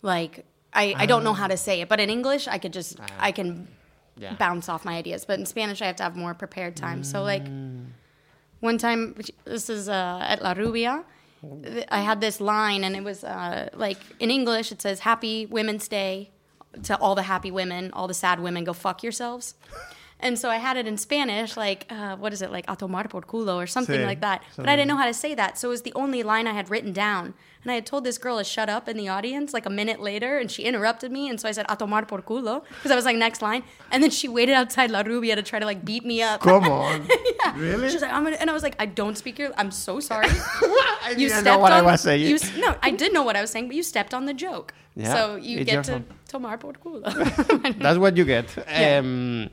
[0.00, 1.88] like, I, I don't know how to say it.
[1.88, 3.78] But in English, I could just, I can Ah.
[4.20, 4.34] Yeah.
[4.34, 5.24] bounce off my ideas.
[5.24, 7.02] But in Spanish, I have to have more prepared time.
[7.02, 7.46] So, like,
[8.60, 11.04] one time, this is uh, at La Rubia,
[11.88, 15.88] I had this line, and it was uh, like, in English, it says, Happy Women's
[15.88, 16.30] Day
[16.84, 19.54] to all the happy women, all the sad women, go fuck yourselves.
[20.22, 23.08] And so I had it in Spanish, like, uh, what is it, like, a tomar
[23.08, 24.42] por culo or something Sí, like that.
[24.56, 25.58] But I didn't know how to say that.
[25.58, 27.34] So it was the only line I had written down.
[27.64, 30.00] And I had told this girl to shut up in the audience like a minute
[30.00, 31.28] later, and she interrupted me.
[31.28, 33.62] And so I said, a tomar por culo, because I was like, next line.
[33.92, 36.40] And then she waited outside La Rubia to try to like beat me up.
[36.40, 37.06] Come on.
[37.56, 37.90] Really?
[37.90, 40.26] She's like, I'm gonna, and I was like, I don't speak your, I'm so sorry.
[40.30, 42.22] I You didn't know what I on- was saying.
[42.22, 44.72] You, no, I did know what I was saying, but you stepped on the joke.
[44.94, 46.02] Yeah, so you get to fault.
[46.28, 47.02] tomar por culo.
[47.78, 48.46] That's what you get.
[48.68, 48.98] Yeah.
[48.98, 49.50] Um,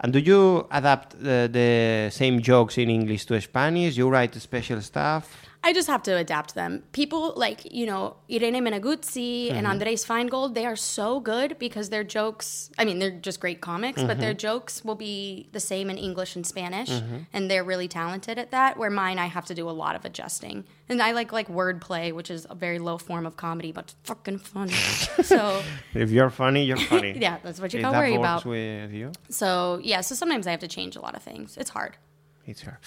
[0.00, 3.96] and do you adapt the, the same jokes in English to Spanish?
[3.96, 5.28] You write special stuff?
[5.64, 6.82] I just have to adapt them.
[6.92, 9.66] People like, you know, Irene Meneguzzi and mm-hmm.
[9.66, 14.02] Andres Feingold, they are so good because their jokes, I mean, they're just great comics,
[14.02, 14.38] but their mm-hmm.
[14.38, 17.20] jokes will be the same in English and Spanish, mm-hmm.
[17.32, 20.04] and they're really talented at that, where mine, I have to do a lot of
[20.04, 20.64] adjusting.
[20.90, 24.40] And I like like wordplay, which is a very low form of comedy, but fucking
[24.40, 24.72] funny.
[25.22, 25.62] so,
[25.94, 27.16] If you're funny, you're funny.
[27.18, 28.44] yeah, that's what you if gotta worry about.
[28.44, 31.56] with you, So, yeah, so sometimes I have to change a lot of things.
[31.56, 31.96] It's hard.
[32.44, 32.78] it's her.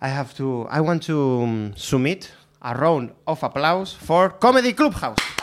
[0.00, 0.66] I have to.
[0.70, 2.30] I want to um, submit
[2.62, 5.33] a round of applause for Comedy Clubhouse.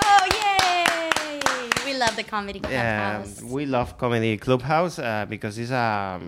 [2.02, 3.42] Love the comedy Yeah, clubhouse.
[3.56, 6.20] we love Comedy Clubhouse uh, because it's a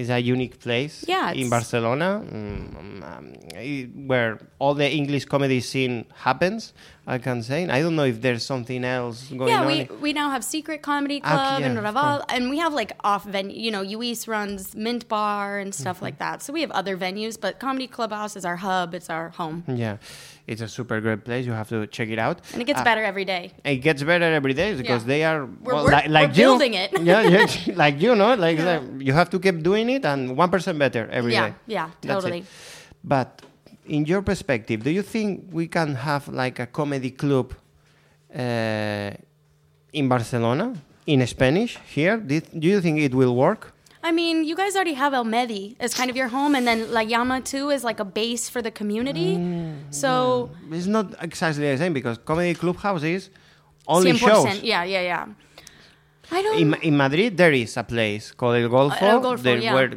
[0.00, 5.60] it's a unique place Yeah, in Barcelona mm, um, i- where all the English comedy
[5.60, 6.74] scene happens.
[7.08, 7.60] I can say.
[7.68, 9.66] I don't know if there's something else going yeah, on.
[9.68, 12.72] we, we now have Secret Comedy Ah, Club yeah, and of Raval, and we have
[12.74, 13.56] like off venue.
[13.56, 15.80] You know, UIS runs Mint Bar and Mm-hmm.
[15.82, 16.42] stuff like that.
[16.42, 18.92] So we have other venues, but Comedy Clubhouse is our hub.
[18.92, 19.96] It's our home, yeah,
[20.46, 21.44] it's a super great place.
[21.46, 22.40] You have to check it out.
[22.52, 23.52] and it gets Uh, better every day.
[23.64, 25.08] It gets better every day because Yeah.
[25.12, 26.44] they are well, like, you.
[26.44, 26.90] building it.
[27.10, 27.46] yeah, yeah,
[27.84, 28.78] like you know, like Yeah.
[28.78, 31.52] like, you have to keep doing it and one percent better every day.
[31.66, 32.44] Yeah, yeah, totally.
[33.04, 33.42] But
[33.86, 37.54] in your perspective, do you think we can have like a comedy club
[38.34, 39.10] uh,
[39.92, 40.74] in Barcelona
[41.06, 42.16] in Spanish here?
[42.18, 43.72] Do, do you think it will work?
[44.08, 46.78] I mean, you guys already have El Medi as kind of your home, and then
[46.96, 49.34] La Llama too is like a base for the community.
[49.34, 53.30] Mm, so It's not exactly the same because comedy clubhouse is
[53.88, 54.62] only 100%, shows.
[54.62, 55.26] Yeah, yeah, yeah.
[56.30, 56.58] I don't.
[56.62, 59.74] In, in Madrid, there is a place called El Golfo, El Golfo, there yeah.
[59.74, 59.90] where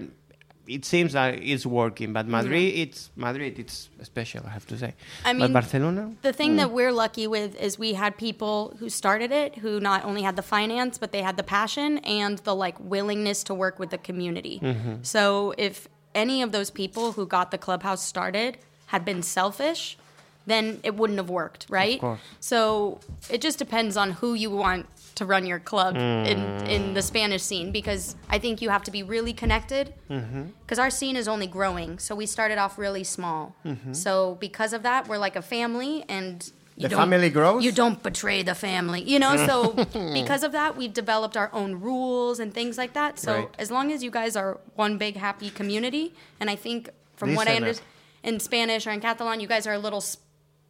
[0.70, 4.94] it seems like it's working, but Madrid, it's Madrid, it's special, I have to say.
[5.26, 6.74] I but mean, Barcelona, The thing that mm.
[6.74, 10.44] we're lucky with is we had people who started it who not only had the
[10.44, 14.60] finance, but they had the passion and the like willingness to work with the community.
[14.62, 14.96] Mm-hmm.
[15.02, 19.98] So if any of those people who got the clubhouse started had been selfish,
[20.46, 22.00] then it wouldn't have worked, right?
[22.00, 22.20] course.
[22.40, 26.68] So it just depends on who you want to run your club in mm.
[26.68, 30.44] in the Spanish scene because I think you have to be really connected mm-hmm.
[30.62, 32.00] because our scene is only growing.
[32.00, 33.56] So we started off really small.
[33.66, 33.94] Mm-hmm.
[33.94, 36.52] So because of that, we're like a family and.
[36.76, 37.66] You The don't- family grows?
[37.66, 39.36] You don't betray the family, you know.
[39.46, 39.74] So
[40.14, 43.20] because of that, we've developed our own rules and things like that.
[43.20, 43.50] So Right.
[43.60, 47.50] as long as you guys are one big happy community, and I think from what
[47.50, 47.86] I understand
[48.24, 50.18] in Spanish or in Catalan, you guys are a little s-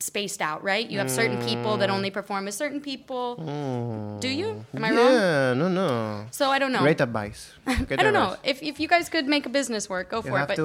[0.02, 0.90] spaced out, right?
[0.90, 3.36] You have certain people that only perform with certain people.
[4.22, 4.66] Do you?
[4.74, 4.98] Am I wrong?
[4.98, 6.26] yeah, no, no.
[6.32, 6.80] So I don't know.
[6.80, 7.52] Great advice.
[7.68, 8.38] I don't know.
[8.44, 10.32] If, if you guys could make a business work, go You for it.
[10.32, 10.56] You have But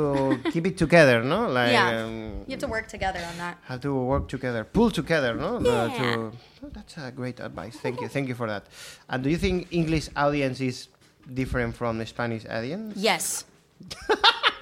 [0.44, 1.48] to keep it together, no?
[1.54, 3.58] Like, yeah, um, you have to work together on that.
[3.64, 5.60] have to work together, pull together, no?
[5.60, 5.88] Yeah.
[5.98, 7.76] to- oh, that's a great advice.
[7.76, 8.64] Thank you, thank you for that.
[9.08, 10.88] And do you think English audience is
[11.32, 12.96] different from the Spanish audience?
[12.96, 13.44] Yes.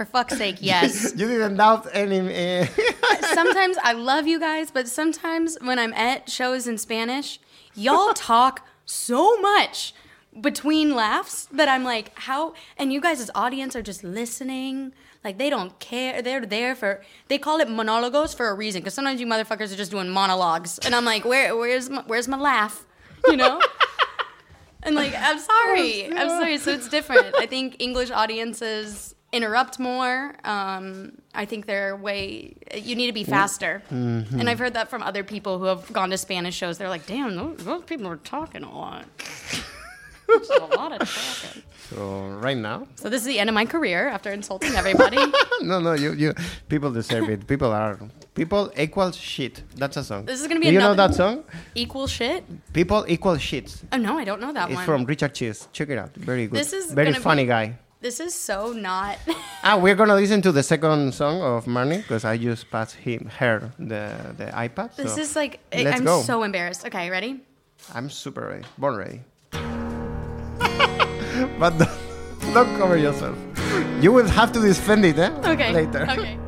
[0.00, 1.12] for fuck's sake, yes.
[1.14, 2.20] You didn't doubt any.
[2.20, 2.64] Uh,
[3.34, 7.38] sometimes I love you guys, but sometimes when I'm at shows in Spanish,
[7.74, 9.92] y'all talk so much
[10.40, 12.54] between laughs that I'm like, how?
[12.78, 14.94] And you guys' as audience are just listening.
[15.22, 16.22] Like they don't care.
[16.22, 17.02] They're there for.
[17.28, 18.80] They call it monologos for a reason.
[18.80, 22.26] Because sometimes you motherfuckers are just doing monologues, and I'm like, where, where's, my, where's
[22.26, 22.86] my laugh?
[23.26, 23.60] You know.
[24.82, 26.56] And like, I'm sorry, I'm sorry.
[26.56, 27.34] So it's different.
[27.36, 30.34] I think English audiences interrupt more.
[30.44, 32.54] Um, I think they're way.
[32.74, 33.82] You need to be faster.
[33.90, 36.78] And I've heard that from other people who have gone to Spanish shows.
[36.78, 39.04] They're like, "Damn, those, those people are talking a lot.
[40.26, 43.66] There's a lot of talking." so right now, So this is the end of my
[43.66, 45.18] career after insulting everybody.
[45.62, 46.34] no, no, you, you,
[46.68, 47.46] people deserve it.
[47.46, 47.98] People are
[48.34, 49.62] people equal shit.
[49.74, 50.24] That's a song.
[50.24, 51.44] This is gonna be Do you know that song?
[51.74, 52.44] Equal shit.
[52.72, 53.82] People equal shit.
[53.92, 54.84] Oh no, I don't know that It's one.
[54.86, 55.68] from Richard Cheese.
[55.72, 56.14] Check it out.
[56.14, 56.58] Very good.
[56.58, 57.78] This is very funny be- guy.
[58.00, 59.18] This is so not.
[59.62, 63.28] Ah, we're gonna listen to the second song of Marnie because I just passed him
[63.38, 64.08] her the
[64.38, 64.96] the iPad.
[64.96, 66.22] this so is like I- let's I'm go.
[66.22, 66.86] so embarrassed.
[66.86, 67.40] Okay, ready?
[67.94, 69.20] I'm super ready, born ready.
[71.60, 73.36] but don't, don't cover yourself.
[74.00, 75.30] You will have to defend it, eh?
[75.44, 75.72] Okay.
[75.72, 76.06] Later.
[76.10, 76.38] Okay.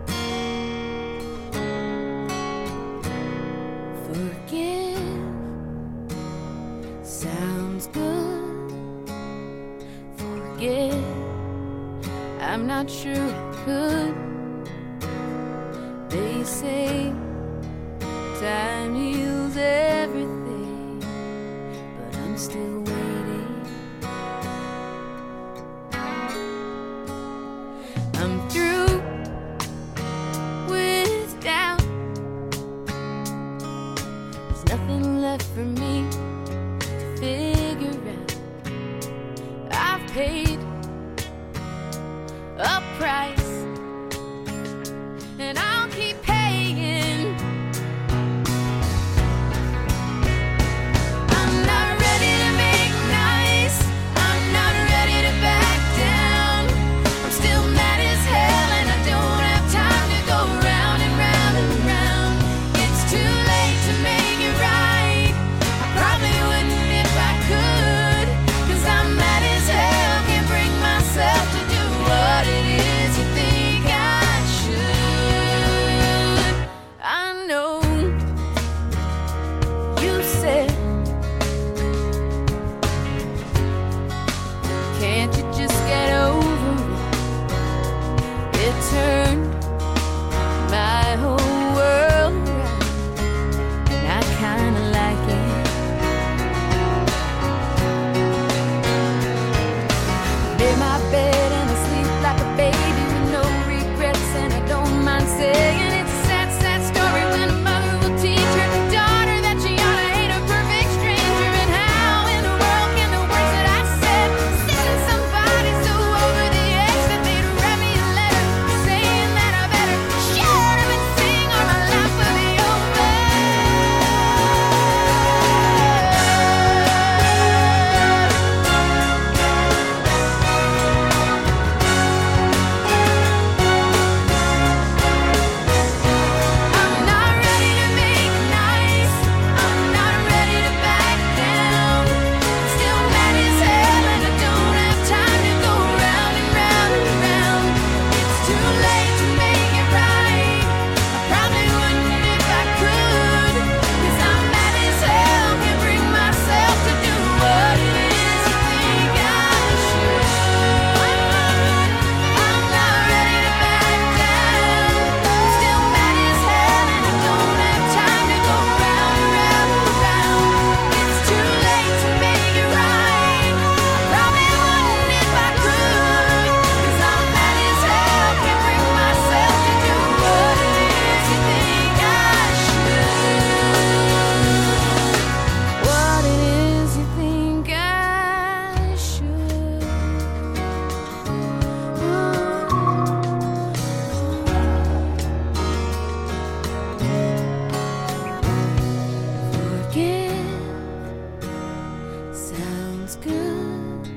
[203.13, 204.09] Sounds good.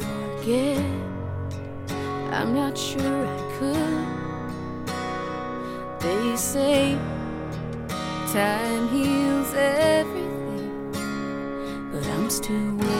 [0.00, 0.78] Forget,
[2.32, 4.06] I'm not sure I could.
[6.00, 6.96] They say
[8.32, 10.92] time heals everything,
[11.92, 12.94] but I'm still waiting.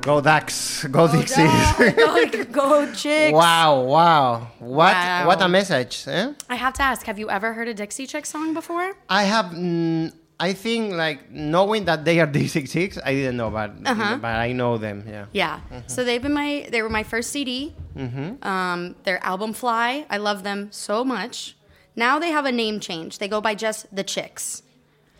[0.00, 1.44] Go Ducks, go Dixie.
[1.44, 3.32] go, go chicks.
[3.32, 4.48] wow, wow.
[4.58, 5.26] What Wow.
[5.28, 6.32] what a message, eh?
[6.50, 8.92] I have to ask, have you ever heard a Dixie Chick song before?
[9.08, 13.70] I have mm, I think like knowing that they are D66, I didn't know but
[13.86, 14.18] Uh-huh.
[14.20, 15.26] but I know them, yeah.
[15.32, 15.60] Yeah.
[15.86, 17.74] So they've been my they were my first CD.
[17.96, 18.42] Mm-hmm.
[18.46, 21.56] Um, their album Fly, I love them so much.
[21.96, 23.18] Now they have a name change.
[23.18, 24.62] They go by just the Chicks.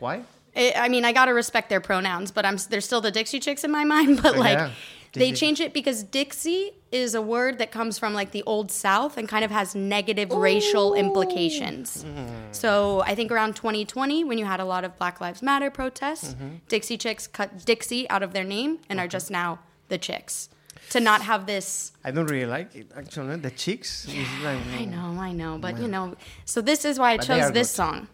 [0.01, 0.23] Why?
[0.57, 3.63] I I mean, I gotta respect their pronouns, but I'm they're still the Dixie Chicks
[3.65, 4.21] in my mind.
[4.23, 4.71] But like, Yeah.
[5.15, 9.17] They change it because Dixie is a word that comes from like the old South
[9.17, 12.05] and kind of has negative racial implications.
[12.05, 12.53] Mm-hmm.
[12.53, 16.35] So I think around 2020, when you had a lot of Black Lives Matter protests,
[16.35, 16.57] mm-hmm.
[16.69, 20.51] Dixie Chicks cut Dixie out of their name and are just now the Chicks.
[20.91, 23.37] To not have this I don't really like it actually.
[23.37, 24.91] The chicks is like I mm.
[24.91, 27.77] know, I know, but you know, so this is why I But chose this good.
[27.77, 28.09] song.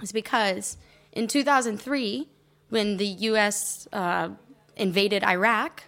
[0.00, 0.78] It's because
[1.12, 2.28] in 2003,
[2.70, 3.86] when the U.S.
[3.92, 4.30] Uh,
[4.76, 5.84] invaded Iraq,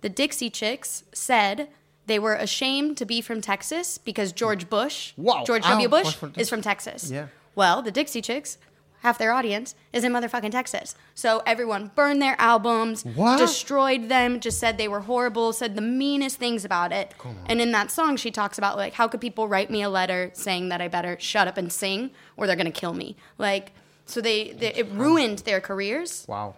[0.00, 1.68] the Dixie Chicks said
[2.06, 5.44] they were ashamed to be from Texas because George Bush, Wow.
[5.44, 5.88] George W.
[5.88, 7.10] Bush, from is from Texas.
[7.10, 7.26] Yeah.
[7.54, 8.58] Well, the Dixie Chicks,
[9.00, 10.94] half their audience is in motherfucking Texas.
[11.14, 13.38] So everyone burned their albums, What?
[13.38, 17.14] destroyed them, just said they were horrible, said the meanest things about it.
[17.46, 20.30] And in that song, she talks about like, how could people write me a letter
[20.34, 23.16] saying that I better shut up and sing, or they're gonna kill me?
[23.38, 23.72] Like,
[24.06, 26.24] so they, they it ruined their careers.
[26.28, 26.54] wow.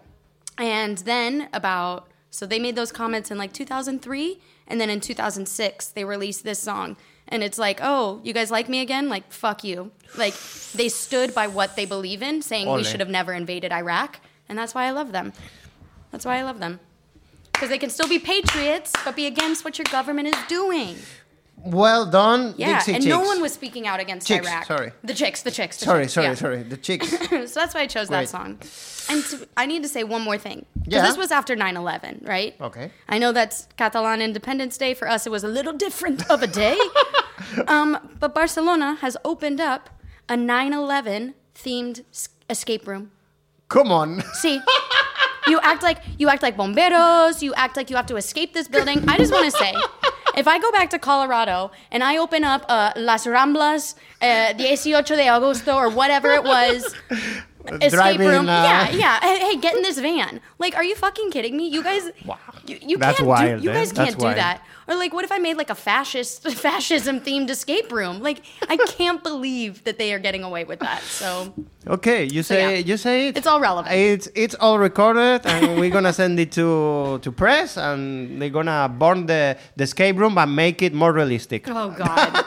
[0.59, 5.89] And then about So they made those comments in like 2003, and then in 2006
[5.89, 9.09] they released this song, and it's like, oh, you guys like me again?
[9.09, 9.91] Like fuck you.
[10.17, 10.35] Like
[10.75, 12.77] they stood by what they believe in, saying Ole.
[12.77, 15.33] we should have never invaded Iraq, and that's why I love them.
[16.11, 16.81] That's why I love them.
[17.53, 20.97] Because they can still be patriots, but be against what your government is doing.
[21.65, 23.11] Well done, Yeah, Dixie and Chicks.
[23.15, 24.65] no one was speaking out against Chicks, Iraq.
[24.67, 24.93] sorry.
[25.05, 25.79] The chicks, the chicks.
[25.79, 26.35] The Sorry, chicks, sorry, yeah.
[26.35, 26.63] sorry.
[26.63, 27.09] The chicks.
[27.11, 28.21] so that's why I chose Great.
[28.21, 28.59] that song.
[29.11, 30.67] And to, I need to say one more thing.
[30.87, 31.03] Yeah.
[31.03, 32.55] This was after 9 11, right?
[32.61, 32.91] Okay.
[33.09, 34.95] I know that's Catalan Independence Day.
[34.95, 36.79] For us, it was a little different of a day.
[37.69, 39.91] um, but Barcelona has opened up
[40.29, 42.03] a 9 11 themed
[42.49, 43.11] escape room.
[43.69, 44.23] Come on.
[44.35, 44.61] See?
[45.47, 47.41] You act like you act like bomberos.
[47.41, 49.09] You act like you have to escape this building.
[49.09, 49.73] I just want to say,
[50.39, 55.17] if I go back to Colorado and I open up uh, Las Ramblas, uh, 18
[55.17, 56.95] de agosto, or whatever it was,
[57.75, 58.49] escape Driving, room.
[58.49, 59.21] uh, yeah, yeah.
[59.21, 60.41] Hey, hey, get in this van.
[60.59, 61.69] Like, are you fucking kidding me?
[61.69, 62.39] You guys, Wow.
[62.67, 63.69] you, you That's can't wild, do.
[63.69, 64.37] You guys can't do wild.
[64.39, 64.63] that.
[64.89, 68.21] Or like, what if I made like a fascist, fascism themed escape room?
[68.23, 71.03] Like, I can't believe that they are getting away with that.
[71.03, 71.53] So
[71.87, 72.85] Okay, you say yeah.
[72.87, 73.37] you say it.
[73.37, 73.95] It's all relevant.
[73.95, 78.89] It's it's all recorded, and we're gonna send it to to press, and they're gonna
[78.89, 81.69] burn the the escape room, but make it more realistic.
[81.69, 82.45] oh god,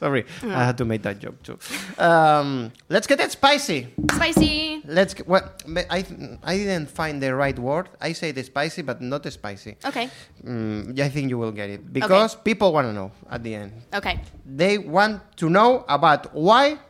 [0.00, 1.58] Sorry, I had to make that joke too.
[2.00, 3.92] Um, let's get it spicy.
[4.16, 4.80] spicy.
[4.88, 5.44] Let's get, well,
[5.92, 6.00] I
[6.42, 7.92] I didn't find the right word.
[8.00, 9.76] I say the spicy, but not the spicy.
[9.84, 10.08] Okay,
[10.40, 13.72] Mm, I think you will get it because people want to know at the end.
[13.92, 14.24] okay.
[14.48, 16.80] They want to know about why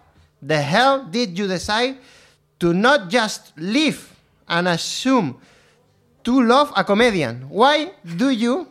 [0.41, 1.99] the hell did you decide
[2.63, 3.99] to not just live
[4.47, 5.35] and assume
[6.23, 7.49] to love a comedian?
[7.51, 8.69] Why do you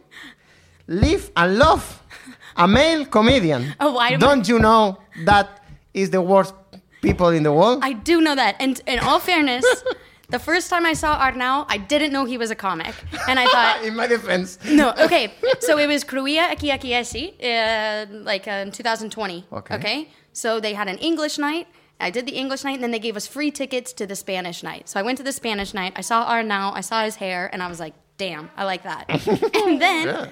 [0.88, 1.99] live and love
[2.60, 3.62] a male comedian?
[3.80, 5.48] Oh, why do I- Don't you know that
[5.94, 6.54] is the worst
[7.02, 7.80] people in the world?
[7.82, 8.56] I do know that.
[8.60, 9.66] And in all fairness,
[10.30, 12.94] the first time I saw Arnau, I didn't know he was a comic,
[13.28, 13.84] and I thought.
[13.88, 14.60] in my defense.
[14.66, 15.34] No, okay.
[15.62, 19.46] So it was Cruia Aki Aki Esi, uh, like uh, in 2020.
[19.52, 19.76] Okay.
[19.76, 20.10] Okay.
[20.34, 21.68] So they had an English night.
[22.02, 24.64] I did the English night, and then they gave us free tickets to the Spanish
[24.64, 24.88] night.
[24.88, 25.94] So I went to the Spanish night.
[25.98, 26.72] I saw Arnau.
[26.74, 29.10] I saw his hair, and I was like, "Damn, I like that."
[29.56, 30.30] and then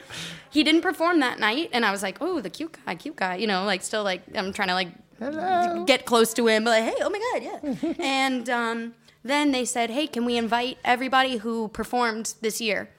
[0.51, 3.37] he didn't perform that night, and I was like, "Oh, the cute guy, cute guy."
[3.37, 5.83] You know, like still like I'm trying to like Hello.
[5.85, 7.93] get close to him, but like, hey, oh my god, yeah.
[7.99, 12.89] and um, then they said, hey, can we invite everybody who performed this year?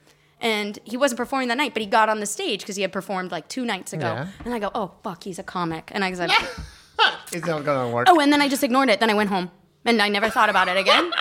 [0.41, 2.91] And he wasn't performing that night, but he got on the stage because he had
[2.91, 4.05] performed like two nights ago.
[4.05, 4.27] Yeah.
[4.45, 5.91] And I go, oh fuck, he's a comic.
[5.93, 6.31] And I was like,
[7.31, 8.07] It's not gonna work.
[8.09, 8.99] oh, and then I just ignored it.
[8.99, 9.51] Then I went home,
[9.85, 11.11] and I never thought about it again.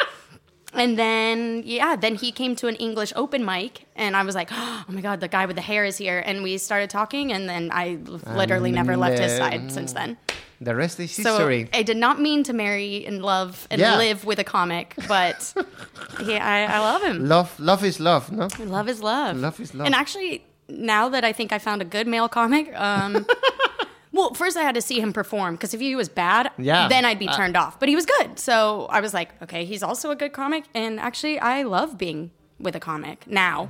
[0.74, 4.48] And then, yeah, then he came to an English open mic, and I was like,
[4.52, 6.22] oh my God, the guy with the hair is here.
[6.24, 7.98] And we started talking, and then I
[8.34, 10.16] literally never left his side since then.
[10.60, 11.68] The rest is So history.
[11.72, 13.96] I did not mean to marry and love and Yeah.
[13.96, 15.54] live with a comic, but
[16.20, 17.28] yeah, I, I love him.
[17.28, 18.48] love, love is love, no?
[18.58, 19.36] Love is love.
[19.36, 19.86] Love is love.
[19.86, 23.24] And actually, now that I think I found a good male comic, um,
[24.18, 26.88] well, first I had to see him perform because if he was bad, Yeah.
[26.88, 27.78] then I'd be Uh, turned off.
[27.80, 30.64] But he was good, so I was like, okay, he's also a good comic.
[30.74, 32.30] And actually, I love being
[32.64, 33.68] with a comic now.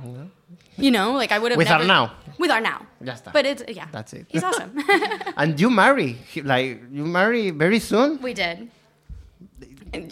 [0.77, 2.09] You know, like I would have With never, Arnau.
[2.41, 2.79] With Arnau.
[3.03, 3.31] Ya está.
[3.33, 4.25] But it's yeah, That's it.
[4.33, 4.71] He's awesome.
[5.41, 6.17] And you marry,
[6.53, 8.09] like you marry very soon.
[8.21, 8.57] we did.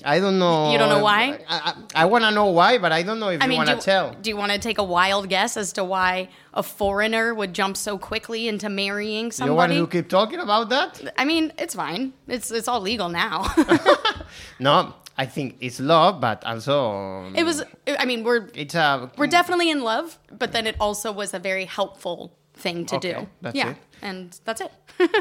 [0.06, 0.72] I don't know.
[0.72, 1.40] You don't know why?
[1.48, 3.58] I, I, I want to know why, but I don't know if I you mean,
[3.58, 4.14] want to tell.
[4.14, 7.78] do you want to take a wild guess as to why a foreigner would jump
[7.78, 9.76] so quickly into marrying You want somebody?
[9.78, 11.14] to keep talking about that?
[11.18, 12.14] I mean, it's fine.
[12.28, 13.54] It's it's all legal now.
[14.60, 17.64] No, I think it's love, but also um, it was.
[18.00, 19.12] I mean, we're It's a.
[19.18, 23.14] we're definitely in love, but then it also was a very helpful thing to Okay,
[23.14, 23.28] do.
[23.42, 23.78] that's yeah, it.
[24.02, 24.72] and that's it.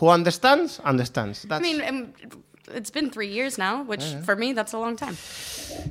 [0.00, 1.42] Who understands understands.
[1.42, 1.60] That's.
[1.60, 2.12] I mean, um,
[2.74, 5.16] it's been three years now, which for me that's a long time.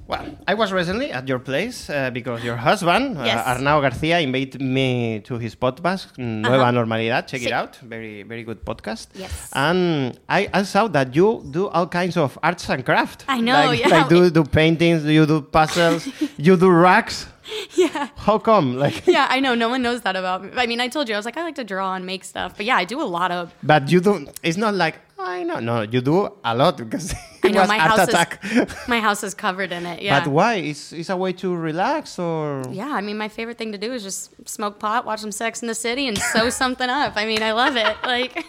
[0.08, 3.46] Well, I was recently at your place uh, because your husband, Yes.
[3.46, 7.28] uh, Arnau Garcia, invited me to his podcast, Nueva Normalidad.
[7.28, 7.76] Check it out.
[7.78, 9.08] Very, very good podcast.
[9.14, 9.50] Yes.
[9.54, 13.26] And I, I saw that you do all kinds of arts and craft.
[13.28, 13.88] I know, Like, yeah.
[13.90, 16.08] like do, do paintings, you do puzzles,
[16.38, 17.28] you do racks.
[17.76, 18.10] Yeah.
[18.16, 18.76] How come?
[18.78, 19.54] Like, Yeah, I know.
[19.54, 20.50] No one knows that about me.
[20.56, 22.58] I mean, I told you I was like I like to draw and make stuff,
[22.58, 24.30] but yeah, I do a lot of but you don't.
[24.42, 25.60] It's not like I know.
[25.60, 27.14] No, you do a lot because
[27.44, 28.40] I it know was my house attack.
[28.44, 30.02] is my house is covered in it.
[30.02, 30.20] Yeah.
[30.20, 30.56] But why?
[30.56, 32.64] It's it's a way to relax or.
[32.72, 35.62] yeah, I mean, my favorite thing to do is just smoke pot, watch some Sex
[35.62, 37.14] in the City, and sew something up.
[37.16, 37.96] I mean, I love it.
[38.04, 38.44] Like,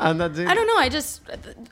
[0.00, 0.48] And that's it.
[0.48, 0.76] I don't know.
[0.78, 1.20] I just,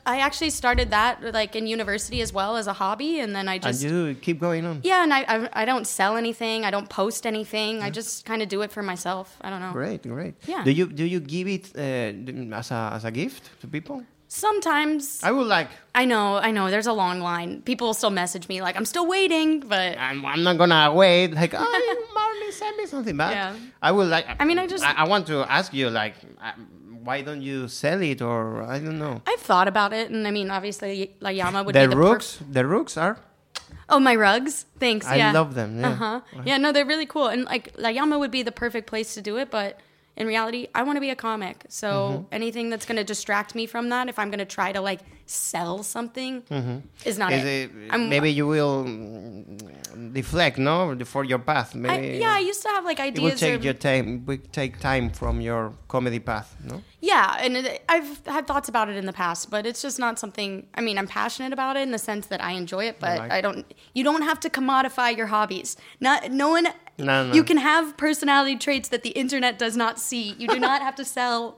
[0.05, 3.55] I actually started that like in university as well as a hobby, and then I
[3.55, 4.79] And just, you keep going on.
[4.83, 6.63] yeah, and I, I, I don't sell anything.
[6.65, 7.81] I don't post anything.
[7.83, 9.35] I just kind of do it for myself.
[9.41, 9.73] I don't know.
[9.73, 10.35] Great, great.
[10.47, 10.63] Yeah.
[10.63, 14.03] Do you do you give it uh, as a as a gift to people?
[14.33, 15.69] Sometimes I would like.
[15.93, 16.71] I know, I know.
[16.71, 17.61] There's a long line.
[17.61, 21.35] People will still message me like, I'm still waiting, but I'm, I'm not gonna wait.
[21.35, 23.33] Like I'm only send me something back.
[23.33, 23.55] Yeah.
[23.79, 24.25] I would like.
[24.39, 26.53] I mean, I just- I, I want to ask you, like, uh,
[27.03, 29.21] why don't you sell it, or I don't know.
[29.27, 32.39] I've thought about it, and I mean, obviously, La Llama would The be the rooks,
[32.49, 33.19] the rooks are.
[33.87, 34.65] Oh, my rugs.
[34.79, 35.05] Thanks.
[35.05, 35.31] I yeah.
[35.31, 35.79] love them.
[35.79, 35.89] Yeah.
[35.89, 36.21] Uh huh.
[36.43, 39.21] Yeah, no, they're really cool, and like La Llama would be the perfect place to
[39.21, 39.79] do it, but.
[40.15, 41.65] In reality, I want to be a comic.
[41.69, 42.23] So Mm-hmm.
[42.39, 44.99] anything that's going to distract me from that, if I'm going to try to like
[45.25, 46.43] sell something,
[47.05, 47.39] is not Mm-hmm.
[47.39, 47.71] Is it.
[47.93, 51.75] it- maybe you will mm, deflect, no, for your path.
[51.75, 52.17] I, Maybe.
[52.19, 53.17] yeah, I used to have like ideas.
[53.19, 54.25] It will take of- your time.
[54.25, 56.81] Will take time from your comedy path, no?
[57.01, 60.19] Yeah, and it, I've had thoughts about it in the past, but it's just not
[60.19, 60.67] something.
[60.75, 63.31] I mean, I'm passionate about it in the sense that I enjoy it, but Right.
[63.31, 63.65] I don't.
[63.93, 65.75] You don't have to commodify your hobbies.
[65.99, 66.67] Not no one.
[66.97, 67.33] No, no.
[67.33, 70.33] You can have personality traits that the internet does not see.
[70.37, 71.57] You do not have to sell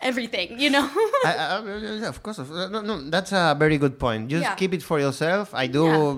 [0.00, 0.58] everything.
[0.60, 0.90] You know.
[1.24, 4.28] I, I, of course, no, no, that's a very good point.
[4.28, 4.54] Just Yeah.
[4.54, 5.54] keep it for yourself.
[5.54, 6.16] I do Yeah.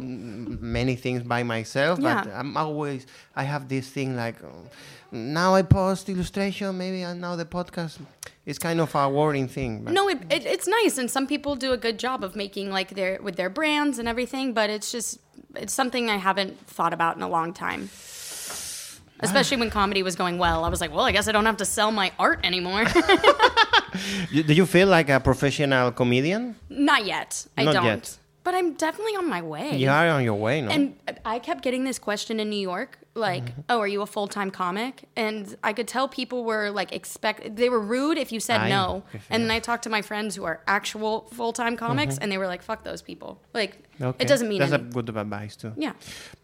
[0.60, 3.06] many things by myself, but I'm always
[3.36, 4.48] I have this thing like uh,
[5.12, 7.98] now I post illustration, maybe, and now the podcast.
[8.46, 9.84] It's kind of a worrying thing.
[9.84, 12.70] But no, it, it, it's nice, and some people do a good job of making
[12.70, 14.52] like their with their brands and everything.
[14.54, 15.18] But it's just
[15.54, 17.90] it's something I haven't thought about in a long time.
[19.24, 21.56] Especially when comedy was going well, I was like, well, I guess I don't have
[21.58, 22.84] to sell my art anymore.
[24.48, 26.56] Do you feel like a professional comedian?
[26.68, 27.46] Not yet.
[27.56, 27.84] I Not don't.
[27.84, 28.18] yet.
[28.44, 29.76] But I'm definitely on my way.
[29.76, 30.68] You are on your way, no?
[30.70, 33.60] And I kept getting this question in New York, like, Mm-hmm.
[33.70, 37.56] "Oh, are you a full time comic?" And I could tell people were like expect
[37.56, 39.02] they were rude if you said I- no.
[39.30, 42.36] And then I talked to my friends who are actual full time comics, and they
[42.38, 44.04] were like, "Fuck those people." Like, Mm-hmm.
[44.10, 44.24] Okay.
[44.24, 44.90] it doesn't mean that's anything.
[44.90, 45.72] a good advice too.
[45.76, 45.92] yeah.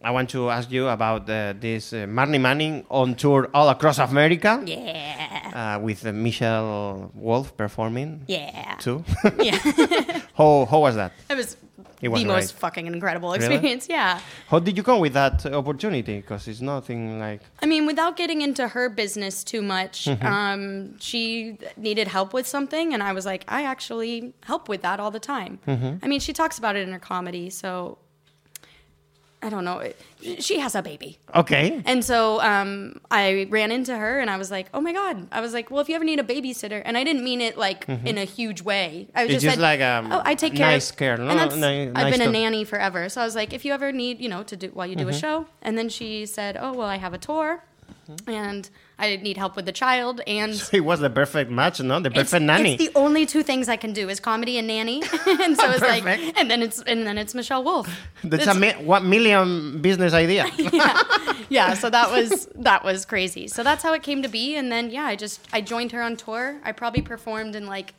[0.09, 3.99] I want to ask you about uh, this uh, Marnie Manning on tour all across
[3.99, 5.75] America Yeah.
[5.77, 8.77] uh, with uh, Michelle Wolf performing Yeah.
[8.79, 9.03] too.
[9.43, 9.59] Yeah.
[10.39, 11.11] how how was that?
[11.29, 11.57] It was
[12.01, 12.61] the most great.
[12.61, 13.45] fucking incredible Really?
[13.55, 13.87] experience.
[13.99, 14.21] Yeah.
[14.49, 16.17] How did you come with that opportunity?
[16.21, 20.27] Because it's nothing like I mean, without getting into her business too much, Mm-hmm.
[20.27, 24.99] um, she needed help with something, and I was like, I actually help with that
[25.01, 25.59] all the time.
[25.67, 25.97] Mm-hmm.
[26.03, 27.99] I mean, she talks about it in her comedy, so
[29.43, 29.83] I don't know.
[30.39, 31.19] She has a baby.
[31.35, 31.81] okay.
[31.87, 35.29] And so um, I ran into her and I was like, oh my God.
[35.33, 37.57] I was like, well, if you ever need a babysitter, and I didn't mean it
[37.57, 39.09] like in a huge way.
[39.15, 39.31] I Mm-hmm.
[39.31, 41.29] It's just just said, like, um, oh, I take care nice of care, no?
[41.29, 43.09] And that's, Ni- I've nice been a nanny forever.
[43.09, 45.05] So I was like, if you ever need, you know, to do while you do
[45.05, 45.11] Mm-hmm.
[45.11, 45.47] a show.
[45.63, 47.65] And then she said, oh, well, I have a tour
[48.27, 48.69] and
[48.99, 50.21] I didn't need help with the child.
[50.27, 52.01] And It was the perfect match, no?
[52.01, 52.75] The it's, perfect nanny.
[52.75, 55.03] it's the only two things I can do is comedy and nanny.
[55.27, 56.05] and so it's like,
[56.39, 57.89] and then it's, and then it's Michelle Wolf.
[58.25, 60.47] That's It's- a mi- one million business idea.
[60.73, 61.03] yeah
[61.49, 61.75] yeah.
[61.75, 64.89] so that was that was crazy so that's how it came to be and then
[64.91, 67.93] yeah i just i joined her on tour i probably performed in like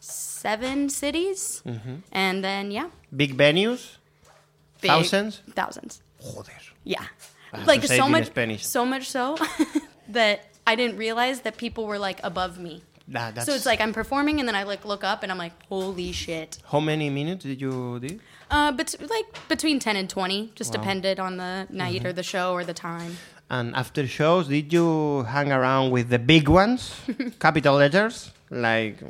[0.00, 1.96] seven cities Mm-hmm.
[2.12, 3.96] and then yeah Big venues,
[4.80, 5.42] big- thousands.
[5.54, 6.52] thousands Joder.
[6.84, 7.04] yeah
[7.66, 8.66] like so much Spanish.
[8.66, 9.36] so much so
[10.08, 13.92] that i didn't realize that people were like above me that's so it's like i'm
[13.92, 17.44] performing and then i like look up and i'm like holy shit how many minutes
[17.44, 18.18] did you do?
[18.50, 20.74] uh but like between 10 and 20 just Wow.
[20.74, 20.82] Mm-hmm.
[20.82, 23.16] depended on the night or the show or the time
[23.50, 26.92] And after shows, did you hang around with the big ones,
[27.44, 29.00] capital letters, like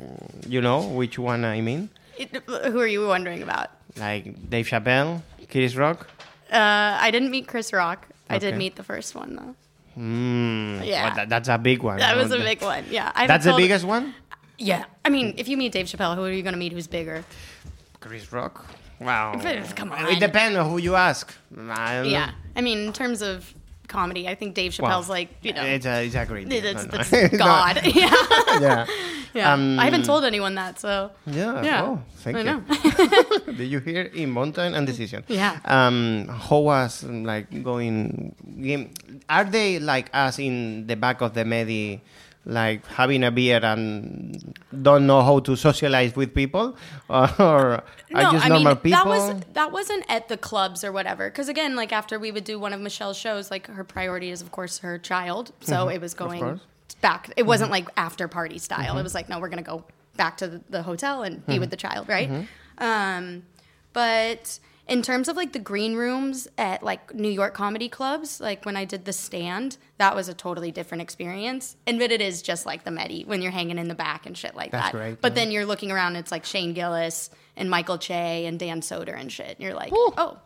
[0.47, 2.29] you know which one I mean, it,
[2.71, 3.67] who are you wondering about
[3.99, 5.19] like Dave Chappelle,
[5.51, 6.07] Chris Rock?
[6.47, 8.07] Uh, I didn't meet Chris Rock.
[8.29, 9.55] I did meet the first one though.
[10.01, 11.05] Mm, Yeah.
[11.07, 11.97] well, that- that's a big one.
[11.97, 12.85] That was a big one.
[12.89, 14.13] Yeah, I That's the biggest one.
[14.57, 16.87] Yeah, I mean, if you meet Dave Chappelle, who are you going to meet who's
[16.87, 17.23] bigger?
[18.01, 18.65] Chris Rock.
[18.99, 19.39] Wow.
[19.75, 20.07] Come on.
[20.07, 21.33] It depends on who you ask.
[21.57, 22.31] I don't Yeah, know.
[22.57, 23.53] I mean, in terms of
[23.87, 26.49] comedy, I think Dave Well, Chappelle's like you know, it's a, it's a great.
[26.49, 27.81] that's, No, No, God.
[27.95, 28.13] yeah,
[28.59, 28.85] yeah.
[29.33, 29.53] Yeah.
[29.53, 31.63] Um, I haven't told anyone that, so Yeah.
[31.63, 31.83] Yeah.
[31.83, 32.45] Oh, thank I you.
[32.45, 32.63] know.
[33.57, 35.23] Did you hear in Mountain and Decision?
[35.27, 35.59] Yeah.
[35.65, 38.35] Um, how was like going?
[38.61, 38.91] game-
[39.29, 42.01] Are they like us in the back of the Medi,
[42.45, 46.75] like having a beer and don't know how to socialize with people,
[47.09, 48.97] or are just normal people?
[48.97, 51.29] that was that wasn't at the clubs or whatever.
[51.29, 54.41] Because again, like after we would do one of Michelle's shows, like her priority is
[54.41, 56.59] of course her child, so it was going course.
[56.95, 57.31] Back.
[57.37, 57.85] It wasn't mm-hmm.
[57.85, 58.81] like after party style.
[58.81, 59.03] It mm-hmm.
[59.03, 59.85] was like no, we're gonna go
[60.17, 61.61] back to the, the hotel and be mm-hmm.
[61.61, 62.47] with the child, right?
[62.77, 63.43] Um,
[63.93, 64.59] but
[64.89, 68.75] in terms of like the green rooms at like New York comedy clubs, like when
[68.75, 71.77] I did the stand, that was a totally different experience.
[71.85, 74.35] And but it is just like the Medi when you're hanging in the back and
[74.35, 74.97] shit like That's that.
[74.97, 75.35] great, But yeah.
[75.35, 79.31] then you're looking around, it's like Shane Gillis and Michael Che and Dan Soder and
[79.31, 79.57] shit.
[79.57, 80.13] And you're like, Ooh.
[80.17, 80.37] oh.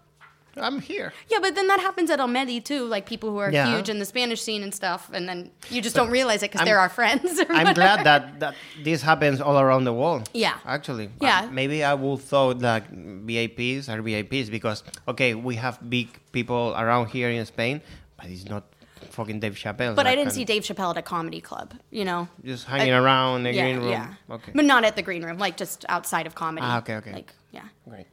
[0.57, 1.13] I'm here.
[1.29, 3.75] Yeah, but then that happens at El Medi too, like people who are Yeah.
[3.75, 6.65] huge in the Spanish scene and stuff, and then you just don't realize it because
[6.65, 7.39] they're our friends.
[7.39, 7.73] I'm whatever.
[7.73, 10.29] glad that, that this happens all around the world.
[10.33, 10.57] Yeah.
[10.65, 11.09] Actually.
[11.21, 11.45] Yeah.
[11.45, 16.73] Uh, maybe I would thought that VIPs are VIPs because, okay, we have big people
[16.77, 17.81] around here in Spain,
[18.17, 18.63] but it's not
[19.09, 19.95] fucking Dave Chappelle.
[19.95, 21.73] But I didn't see Dave Chappelle at a comedy club.
[21.89, 23.89] You know, Just hanging around the yeah, green room.
[23.89, 24.13] yeah.
[24.29, 24.51] Okay.
[24.53, 26.65] But not at the green room, like just outside of comedy.
[26.65, 27.13] Ah, okay, okay.
[27.13, 27.63] Like, yeah.
[27.89, 28.07] Great.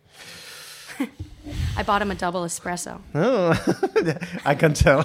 [1.76, 3.00] I bought him a double espresso.
[3.14, 3.52] Oh,
[4.44, 5.04] I can tell.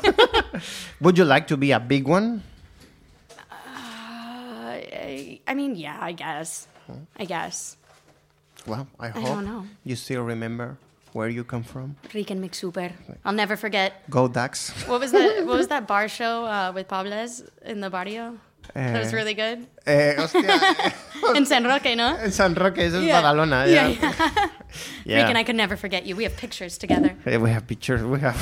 [1.02, 2.44] Would you like to be a big one?
[3.50, 6.68] I, I mean, yeah, I guess.
[7.18, 7.78] I guess.
[8.68, 9.66] Well, I hope don't know.
[9.84, 10.78] you still remember
[11.14, 11.96] where you come from.
[12.14, 12.92] Ricken McSuper.
[13.24, 14.10] I'll never forget.
[14.10, 14.72] Go Ducks.
[14.88, 15.46] What was that?
[15.48, 18.38] what was that bar show uh, with Pables in the barrio?
[18.74, 19.16] That was Eh.
[19.16, 19.68] really good.
[19.86, 20.94] Eh, hostia,
[21.36, 22.16] In San Roque, no?
[22.18, 23.22] en San Roque, eso es Yeah.
[23.22, 23.66] Badalona.
[23.68, 23.98] Yeah, Yeah.
[24.02, 24.48] yeah.
[25.06, 25.22] Yeah.
[25.24, 26.16] Ricken, I could never forget you.
[26.18, 27.16] We have pictures together.
[27.26, 28.02] Eh, We have pictures.
[28.04, 28.36] We have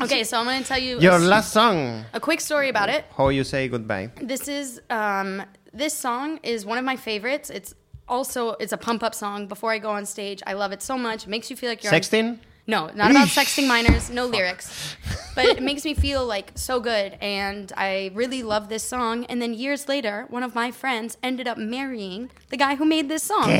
[0.00, 2.04] Okay, so I'm going to tell you your s- last song.
[2.12, 3.04] a quick story about it.
[3.16, 4.10] How you say goodbye?
[4.20, 5.42] This is um,
[5.72, 7.50] this song is one of my favorites.
[7.50, 7.74] It's
[8.06, 9.48] also it's a pump up song.
[9.48, 11.24] Before I go on stage, I love it so much.
[11.24, 12.38] It makes you feel like you're on- Sexting?
[12.66, 14.96] No, not about sexting minors, no lyrics.
[15.34, 19.24] But it makes me feel like so good and I really love this song.
[19.26, 23.08] And then years later, one of my friends ended up marrying the guy who made
[23.08, 23.50] this song.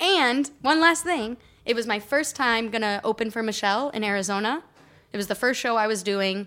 [0.00, 4.62] And one last thing, it was my first time gonna open for Michelle in Arizona.
[5.12, 6.46] It was the first show I was doing,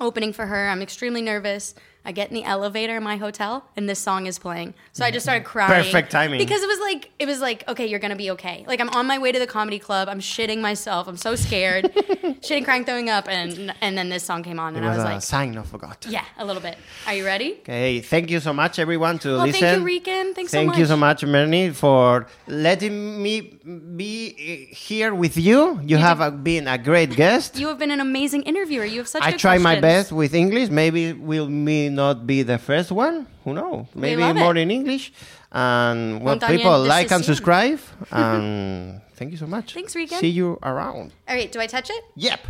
[0.00, 0.68] opening for her.
[0.68, 1.74] I'm extremely nervous.
[2.04, 4.74] I get in the elevator in my hotel, and this song is playing.
[4.92, 5.84] So I just started crying.
[5.84, 6.38] Perfect timing.
[6.38, 8.64] Because it was like, it was like, okay, you're gonna be okay.
[8.66, 10.08] Like I'm on my way to the comedy club.
[10.08, 11.06] I'm shitting myself.
[11.06, 11.84] I'm so scared,
[12.42, 14.98] shitting, crying, throwing up, and and then this song came on, It and I was
[14.98, 15.96] was a like, sign of God.
[16.08, 16.76] yeah, a little bit.
[17.06, 17.52] Are you ready?
[17.60, 19.60] Okay, thank you so much, everyone, to Well, listen.
[19.60, 20.34] thank you, Ricken.
[20.34, 20.78] Thanks so Thank much.
[20.78, 23.58] you so much, Marnie, for letting me
[23.96, 25.80] be here with you.
[25.84, 27.56] You, have uh been a great guest.
[27.62, 28.84] You have been an amazing interviewer.
[28.84, 29.22] You have such.
[29.22, 30.68] I try my best with English.
[30.70, 33.26] Maybe we'll me not be the first one.
[33.44, 33.86] Who knows?
[33.94, 34.60] Maybe more it.
[34.60, 35.12] in English.
[35.50, 37.80] And well, Montaña people like and subscribe.
[38.10, 39.74] and thank you so much.
[39.74, 40.18] Thanks, Ricken.
[40.18, 41.12] See you around.
[41.28, 42.04] All right, do I touch it?
[42.16, 42.40] Yep.